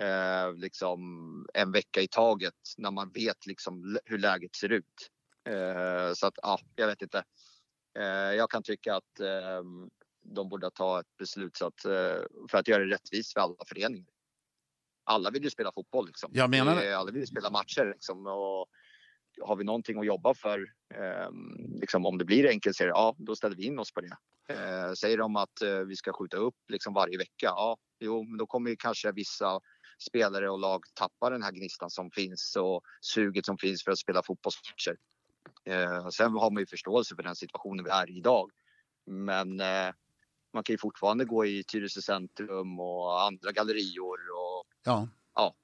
eh, 0.00 0.54
liksom 0.54 1.00
en 1.54 1.72
vecka 1.72 2.00
i 2.00 2.08
taget 2.08 2.54
när 2.78 2.90
man 2.90 3.10
vet 3.10 3.46
liksom 3.46 3.98
hur 4.04 4.18
läget 4.18 4.56
ser 4.56 4.72
ut. 4.72 5.10
Eh, 5.48 6.12
så 6.14 6.26
att 6.26 6.34
ja, 6.42 6.58
jag 6.76 6.86
vet 6.86 7.02
inte. 7.02 7.24
Eh, 7.98 8.04
jag 8.34 8.50
kan 8.50 8.62
tycka 8.62 8.94
att 8.94 9.20
eh, 9.20 9.62
de 10.22 10.48
borde 10.48 10.70
ta 10.70 11.00
ett 11.00 11.16
beslut 11.18 11.56
så 11.56 11.66
att, 11.66 11.84
eh, 11.84 12.22
för 12.50 12.58
att 12.58 12.68
göra 12.68 12.84
det 12.84 12.94
rättvist 12.94 13.32
för 13.32 13.40
alla 13.40 13.54
föreningar. 13.68 14.08
Alla 15.04 15.30
vill 15.30 15.44
ju 15.44 15.50
spela 15.50 15.72
fotboll 15.72 16.06
liksom. 16.06 16.30
Jag 16.34 16.50
menar 16.50 16.76
det. 16.76 16.98
Alla 16.98 17.10
vill 17.10 17.20
ju 17.20 17.26
spela 17.26 17.50
matcher 17.50 17.92
liksom. 17.94 18.26
Och 18.26 18.66
har 19.40 19.56
vi 19.56 19.64
någonting 19.64 19.98
att 19.98 20.06
jobba 20.06 20.34
för, 20.34 20.58
eh, 20.94 21.30
liksom 21.80 22.06
om 22.06 22.18
det 22.18 22.24
blir 22.24 22.48
enkelserie, 22.48 22.90
ja 22.90 23.14
då 23.18 23.36
ställer 23.36 23.56
vi 23.56 23.64
in 23.64 23.78
oss 23.78 23.92
på 23.92 24.00
det. 24.00 24.16
Eh, 24.48 24.92
säger 24.92 25.18
de 25.18 25.36
att 25.36 25.62
eh, 25.62 25.78
vi 25.78 25.96
ska 25.96 26.12
skjuta 26.12 26.36
upp 26.36 26.58
liksom 26.68 26.94
varje 26.94 27.18
vecka, 27.18 27.46
ja 27.46 27.76
jo 28.00 28.22
men 28.22 28.38
då 28.38 28.46
kommer 28.46 28.70
ju 28.70 28.76
kanske 28.76 29.12
vissa 29.12 29.60
spelare 30.02 30.50
och 30.50 30.58
lag 30.58 30.84
tappa 30.94 31.30
den 31.30 31.42
här 31.42 31.52
gnistan 31.52 31.90
som 31.90 32.10
finns 32.10 32.56
och 32.56 32.82
suget 33.00 33.46
som 33.46 33.58
finns 33.58 33.84
för 33.84 33.92
att 33.92 33.98
spela 33.98 34.22
fotbollsmatcher. 34.22 34.96
Eh, 35.64 36.08
sen 36.08 36.32
har 36.32 36.50
man 36.50 36.62
ju 36.62 36.66
förståelse 36.66 37.16
för 37.16 37.22
den 37.22 37.36
situationen 37.36 37.84
vi 37.84 37.90
är 37.90 38.10
i 38.10 38.16
idag. 38.16 38.50
Men 39.06 39.60
eh, 39.60 39.92
man 40.52 40.62
kan 40.62 40.74
ju 40.74 40.78
fortfarande 40.78 41.24
gå 41.24 41.46
i 41.46 41.64
Tyresö 41.64 42.00
centrum 42.00 42.80
och 42.80 43.22
andra 43.22 43.52
gallerior 43.52 44.18
och 44.36 44.64
Ja. 44.84 45.08
ja. 45.34 45.54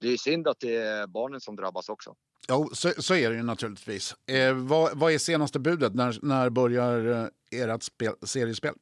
Det 0.00 0.08
är 0.08 0.16
synd 0.16 0.48
att 0.48 0.60
det 0.60 0.76
är 0.76 1.06
barnen 1.06 1.40
som 1.40 1.56
drabbas 1.56 1.88
också. 1.88 2.16
Jo, 2.48 2.70
så, 2.72 2.92
så 2.98 3.14
är 3.14 3.30
det 3.30 3.36
ju 3.36 3.42
naturligtvis. 3.42 4.14
Eh, 4.26 4.54
vad, 4.54 4.98
vad 4.98 5.12
är 5.12 5.18
senaste 5.18 5.58
budet? 5.58 5.94
När, 5.94 6.18
när 6.22 6.50
börjar 6.50 7.30
eh, 7.52 7.60
ert 7.60 7.82
spel, 7.82 8.14
seriespel? 8.22 8.74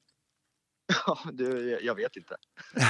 Ja, 1.06 1.18
du, 1.32 1.78
jag 1.82 1.94
vet 1.94 2.16
inte. 2.16 2.36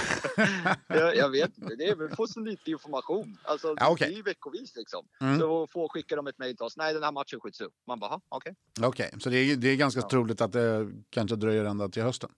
jag, 0.87 1.17
jag 1.17 1.31
vet 1.31 1.59
inte. 1.59 1.77
Det 1.77 1.89
är 1.89 1.95
väl 1.97 2.17
få 2.17 2.27
så 2.27 2.41
lite 2.41 2.71
information. 2.71 3.39
Alltså, 3.45 3.75
Ja, 3.79 3.91
okej. 3.91 4.09
Det 4.09 4.15
är 4.15 4.17
ju 4.17 4.23
veckovis 4.23 4.77
liksom. 4.77 5.07
Mm. 5.21 5.39
Så 5.41 5.67
få 5.67 5.89
skickar 5.89 6.17
de 6.17 6.27
ett 6.27 6.39
mejl 6.39 6.57
till 6.57 6.65
oss. 6.65 6.77
Nej, 6.77 6.95
den 6.95 7.03
här 7.03 7.13
matchen 7.13 7.41
skjuts 7.41 7.61
upp. 7.61 7.73
Man 7.87 7.99
bara, 7.99 8.11
"Ha, 8.11 8.21
okej. 8.29 8.55
Okej, 8.83 9.11
så 9.19 9.31
det 9.31 9.37
är, 9.39 9.57
det 9.57 9.69
är 9.69 9.77
ganska 9.77 10.01
Ja. 10.01 10.09
troligt 10.09 10.41
att 10.41 10.53
det 10.53 10.93
kanske 11.11 11.37
dröjer 11.37 11.65
ända 11.65 11.89
till 11.89 12.03
hösten? 12.03 12.31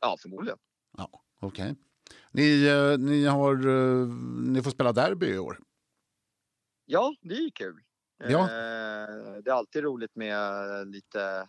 Ja, 0.00 0.16
förmodligen. 0.22 0.58
Ja, 0.96 1.22
okej. 1.40 1.74
Ni, 2.32 2.66
eh, 2.66 2.98
ni, 2.98 3.24
har, 3.26 3.54
eh, 3.68 4.06
ni 4.46 4.62
får 4.62 4.70
spela 4.70 4.92
derby 4.92 5.26
i 5.26 5.38
år. 5.38 5.58
Ja, 6.86 7.14
det 7.20 7.34
är 7.34 7.50
kul. 7.50 7.80
Ja. 8.18 8.40
Eh, 8.40 9.34
det 9.44 9.50
är 9.50 9.54
alltid 9.54 9.82
roligt 9.84 10.16
med 10.16 10.42
lite 10.88 11.48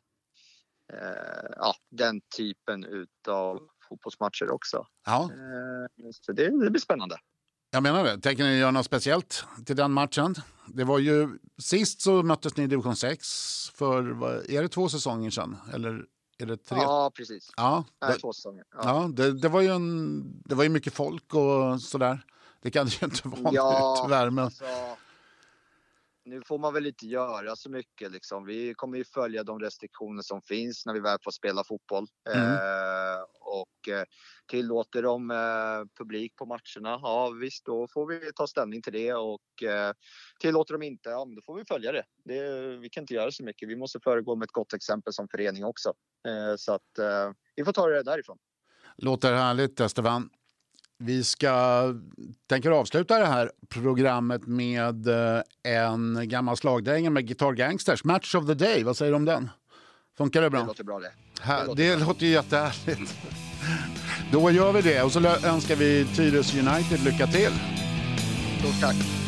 ja, 1.56 1.73
den 1.91 2.21
typen 2.38 2.84
utav 2.84 3.60
fotbollsmatcher 3.89 4.49
också. 4.51 4.86
Ja, 5.06 5.30
Eh, 5.32 6.10
så 6.12 6.32
det, 6.32 6.63
det 6.63 6.69
blir 6.71 6.82
spännande. 6.82 7.15
jag 7.71 7.84
menar 7.84 8.04
det. 8.04 8.19
Tänker 8.21 8.43
ni 8.43 8.58
göra 8.58 8.71
något 8.71 8.86
speciellt 8.86 9.43
till 9.65 9.75
den 9.75 9.91
matchen? 9.91 10.36
Det 10.67 10.84
var 10.84 10.99
ju, 10.99 11.30
sist 11.62 12.01
så 12.01 12.23
möttes 12.23 12.58
ni 12.58 12.63
i 12.63 12.67
division 12.67 12.95
6 12.95 13.27
för, 13.75 14.04
är 14.51 14.62
det 14.62 14.69
två 14.69 14.89
säsonger 14.89 15.30
sedan? 15.30 15.58
Eller 15.73 16.06
är 16.38 16.45
det 16.45 16.58
tre? 16.58 16.77
Ja, 16.77 17.12
precis. 17.15 17.49
Ja, 17.58 17.86
Nej, 18.01 18.12
det, 18.13 18.19
två 18.19 18.34
säsonger. 18.34 18.63
Ja. 18.73 18.80
ja 18.84 19.10
det, 19.13 19.39
det, 19.41 19.49
var 19.49 19.62
ju 19.62 19.67
en, 19.67 20.23
det 20.45 20.56
var 20.56 20.63
ju 20.63 20.69
mycket 20.69 20.93
folk 20.93 21.34
och 21.34 21.82
sådär. 21.82 22.25
Det 22.62 22.71
kan 22.71 22.86
det 22.86 23.01
ju 23.01 23.06
inte 23.06 23.27
vara 23.27 23.54
Ja, 23.54 23.95
nu 23.97 24.08
tyvärr. 24.08 24.30
Men, 24.30 24.45
Alltså, 24.45 24.65
nu 26.25 26.41
får 26.45 26.60
man 26.60 26.73
väl 26.73 26.86
inte 26.86 27.05
göra 27.05 27.55
så 27.55 27.69
mycket 27.69 28.12
liksom. 28.12 28.45
Vi 28.45 28.73
kommer 28.73 28.97
ju 28.97 29.03
följa 29.03 29.43
de 29.43 29.60
restriktioner 29.60 30.21
som 30.21 30.41
finns 30.41 30.86
när 30.86 30.93
vi 30.93 30.99
väl 30.99 31.17
får 31.23 31.31
spela 31.31 31.63
fotboll. 31.63 32.07
Mm. 32.29 32.47
Eh, 32.47 33.21
och 33.41 33.93
eh, 33.93 34.03
tillåter 34.47 35.03
de 35.03 35.31
eh, 35.31 35.97
publik 35.97 36.36
på 36.36 36.45
matcherna, 36.45 36.99
ja 37.01 37.29
visst 37.29 37.65
då 37.65 37.88
får 37.93 38.07
vi 38.07 38.31
ta 38.36 38.47
ställning 38.47 38.81
till 38.81 38.93
det 38.93 39.13
och 39.13 39.63
eh, 39.63 39.93
tillåter 40.39 40.73
de 40.73 40.84
inte, 40.84 41.10
ja 41.10 41.25
men 41.25 41.36
då 41.36 41.41
får 41.45 41.55
vi 41.55 41.65
följa 41.65 41.91
det. 41.91 42.03
det. 42.25 42.77
Vi 42.77 42.89
kan 42.89 43.03
inte 43.03 43.13
göra 43.13 43.31
så 43.31 43.43
mycket. 43.43 43.69
Vi 43.69 43.75
måste 43.75 43.99
föregå 44.03 44.36
med 44.36 44.45
ett 44.45 44.51
gott 44.51 44.73
exempel 44.73 45.13
som 45.13 45.27
förening 45.27 45.65
också. 45.65 45.93
Eh, 46.27 46.55
så 46.57 46.73
att 46.73 46.97
eh, 46.99 47.31
vi 47.55 47.65
får 47.65 47.73
ta 47.73 47.88
det 47.88 48.03
därifrån. 48.03 48.38
Låter 48.97 49.34
härligt, 49.34 49.79
Esteban. 49.79 50.29
Vi 51.04 51.24
ska 51.24 51.84
tänker 52.50 52.72
avsluta 52.72 53.20
det 53.20 53.26
här 53.26 53.52
programmet 53.70 54.48
med 54.48 55.08
eh, 55.08 55.42
en 55.64 56.30
gammal 56.30 56.58
slagdänga 56.58 57.10
med 57.10 57.28
Guitar 57.28 57.54
Gangsters. 57.54 58.04
Match 58.04 58.36
of 58.36 58.48
the 58.48 58.54
Day, 58.54 58.84
vad 58.84 58.98
säger 58.98 59.12
du 59.12 59.16
om 59.16 59.26
den? 59.26 59.50
Funkar 60.18 60.42
det 60.42 60.46
Det 60.46 60.50
bra? 60.50 60.66
låter 60.66 60.84
bra 60.84 61.00
det. 61.00 61.12
Här, 61.42 61.66
låter 61.66 61.84
det 61.84 61.96
låter 61.96 62.26
ju 62.26 62.32
jättehärligt. 62.32 63.18
Då 64.32 64.52
gör 64.52 64.72
vi 64.72 64.82
det 64.82 65.02
och 65.04 65.12
så 65.12 65.20
önskar 65.46 65.76
vi 65.76 66.06
Tyres 66.16 66.56
United 66.56 67.04
lycka 67.04 67.28
till. 67.28 67.52
Stort 68.60 68.82
tack. 68.82 69.20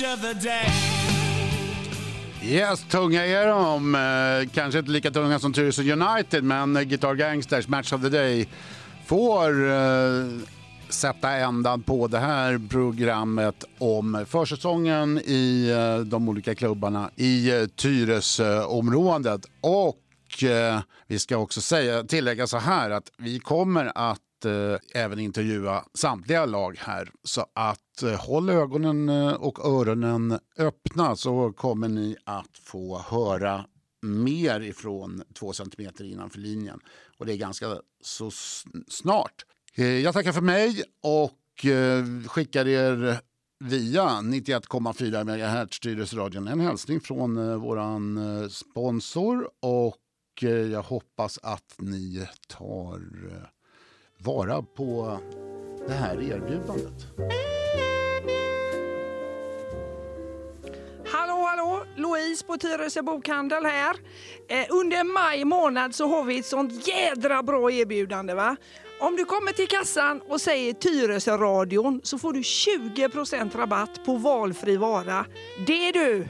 Match 0.00 0.14
of 0.14 0.20
the 0.20 0.48
day. 0.48 0.66
Yes, 2.42 2.84
tunga 2.90 3.26
är 3.26 3.46
de. 3.46 3.94
Eh, 3.94 4.50
kanske 4.54 4.78
inte 4.78 4.90
lika 4.90 5.10
tunga 5.10 5.38
som 5.38 5.52
Tyresö 5.52 5.82
United, 5.82 6.44
men 6.44 6.76
eh, 6.76 6.82
Guitar 6.82 7.14
Gangsters 7.14 7.68
Match 7.68 7.92
of 7.92 8.02
the 8.02 8.08
Day 8.08 8.48
får 9.06 9.70
eh, 9.70 10.24
sätta 10.88 11.30
ändan 11.30 11.82
på 11.82 12.08
det 12.08 12.18
här 12.18 12.68
programmet 12.70 13.64
om 13.78 14.24
försäsongen 14.28 15.18
i 15.18 15.68
eh, 15.70 16.04
de 16.04 16.28
olika 16.28 16.54
klubbarna 16.54 17.10
i 17.16 17.50
eh, 17.50 17.66
Tyresöområdet. 17.66 19.40
Och 19.60 20.42
eh, 20.44 20.80
vi 21.06 21.18
ska 21.18 21.36
också 21.36 21.60
säga, 21.60 22.04
tillägga 22.04 22.46
så 22.46 22.58
här 22.58 22.90
att 22.90 23.10
vi 23.18 23.38
kommer 23.38 23.92
att 23.94 24.44
eh, 24.44 25.02
även 25.02 25.18
intervjua 25.18 25.84
samtliga 25.94 26.46
lag 26.46 26.76
här. 26.80 27.10
Så 27.24 27.46
att 27.54 27.80
Eh, 28.02 28.20
håll 28.20 28.50
ögonen 28.50 29.08
eh, 29.08 29.32
och 29.32 29.66
öronen 29.66 30.38
öppna 30.58 31.16
så 31.16 31.52
kommer 31.52 31.88
ni 31.88 32.16
att 32.24 32.58
få 32.58 32.98
höra 32.98 33.64
mer 34.02 34.60
ifrån 34.60 35.22
två 35.34 35.52
centimeter 35.52 36.04
innanför 36.04 36.38
linjen. 36.38 36.80
Och 37.18 37.26
det 37.26 37.32
är 37.32 37.36
ganska 37.36 37.66
så 38.00 38.30
snart. 38.88 39.44
Eh, 39.74 39.86
jag 39.86 40.14
tackar 40.14 40.32
för 40.32 40.40
mig 40.40 40.82
och 41.02 41.32
skickar 42.26 42.68
er 42.68 43.20
via 43.64 44.02
91,4 44.02 45.24
MHz 45.24 45.80
Tyresöradion 45.80 46.48
en 46.48 46.60
hälsning 46.60 47.00
från 47.00 47.60
våran 47.60 48.20
sponsor 48.50 49.48
och 49.60 49.96
jag 50.72 50.82
hoppas 50.82 51.38
att 51.42 51.74
ni 51.78 52.28
tar 52.48 53.00
vara 54.18 54.62
på 54.62 55.18
det 55.86 55.94
här 55.94 56.22
erbjudandet. 56.22 57.06
Pris 62.26 62.42
på 62.42 62.56
Tyresö 62.56 63.02
bokhandel 63.02 63.64
här. 63.64 63.96
Eh, 64.48 64.66
under 64.70 65.04
maj 65.04 65.44
månad 65.44 65.94
så 65.94 66.06
har 66.06 66.24
vi 66.24 66.38
ett 66.38 66.46
sånt 66.46 66.88
jädra 66.88 67.42
bra 67.42 67.70
erbjudande. 67.70 68.34
va? 68.34 68.56
Om 69.00 69.16
du 69.16 69.24
kommer 69.24 69.52
till 69.52 69.68
kassan 69.68 70.20
och 70.28 70.40
säger 70.40 70.72
Tyresö-radion 70.72 72.00
så 72.02 72.18
får 72.18 72.32
du 72.32 72.40
20% 72.40 73.56
rabatt 73.56 74.04
på 74.04 74.16
valfri 74.16 74.76
vara. 74.76 75.26
Det 75.66 75.92
du! 75.92 76.28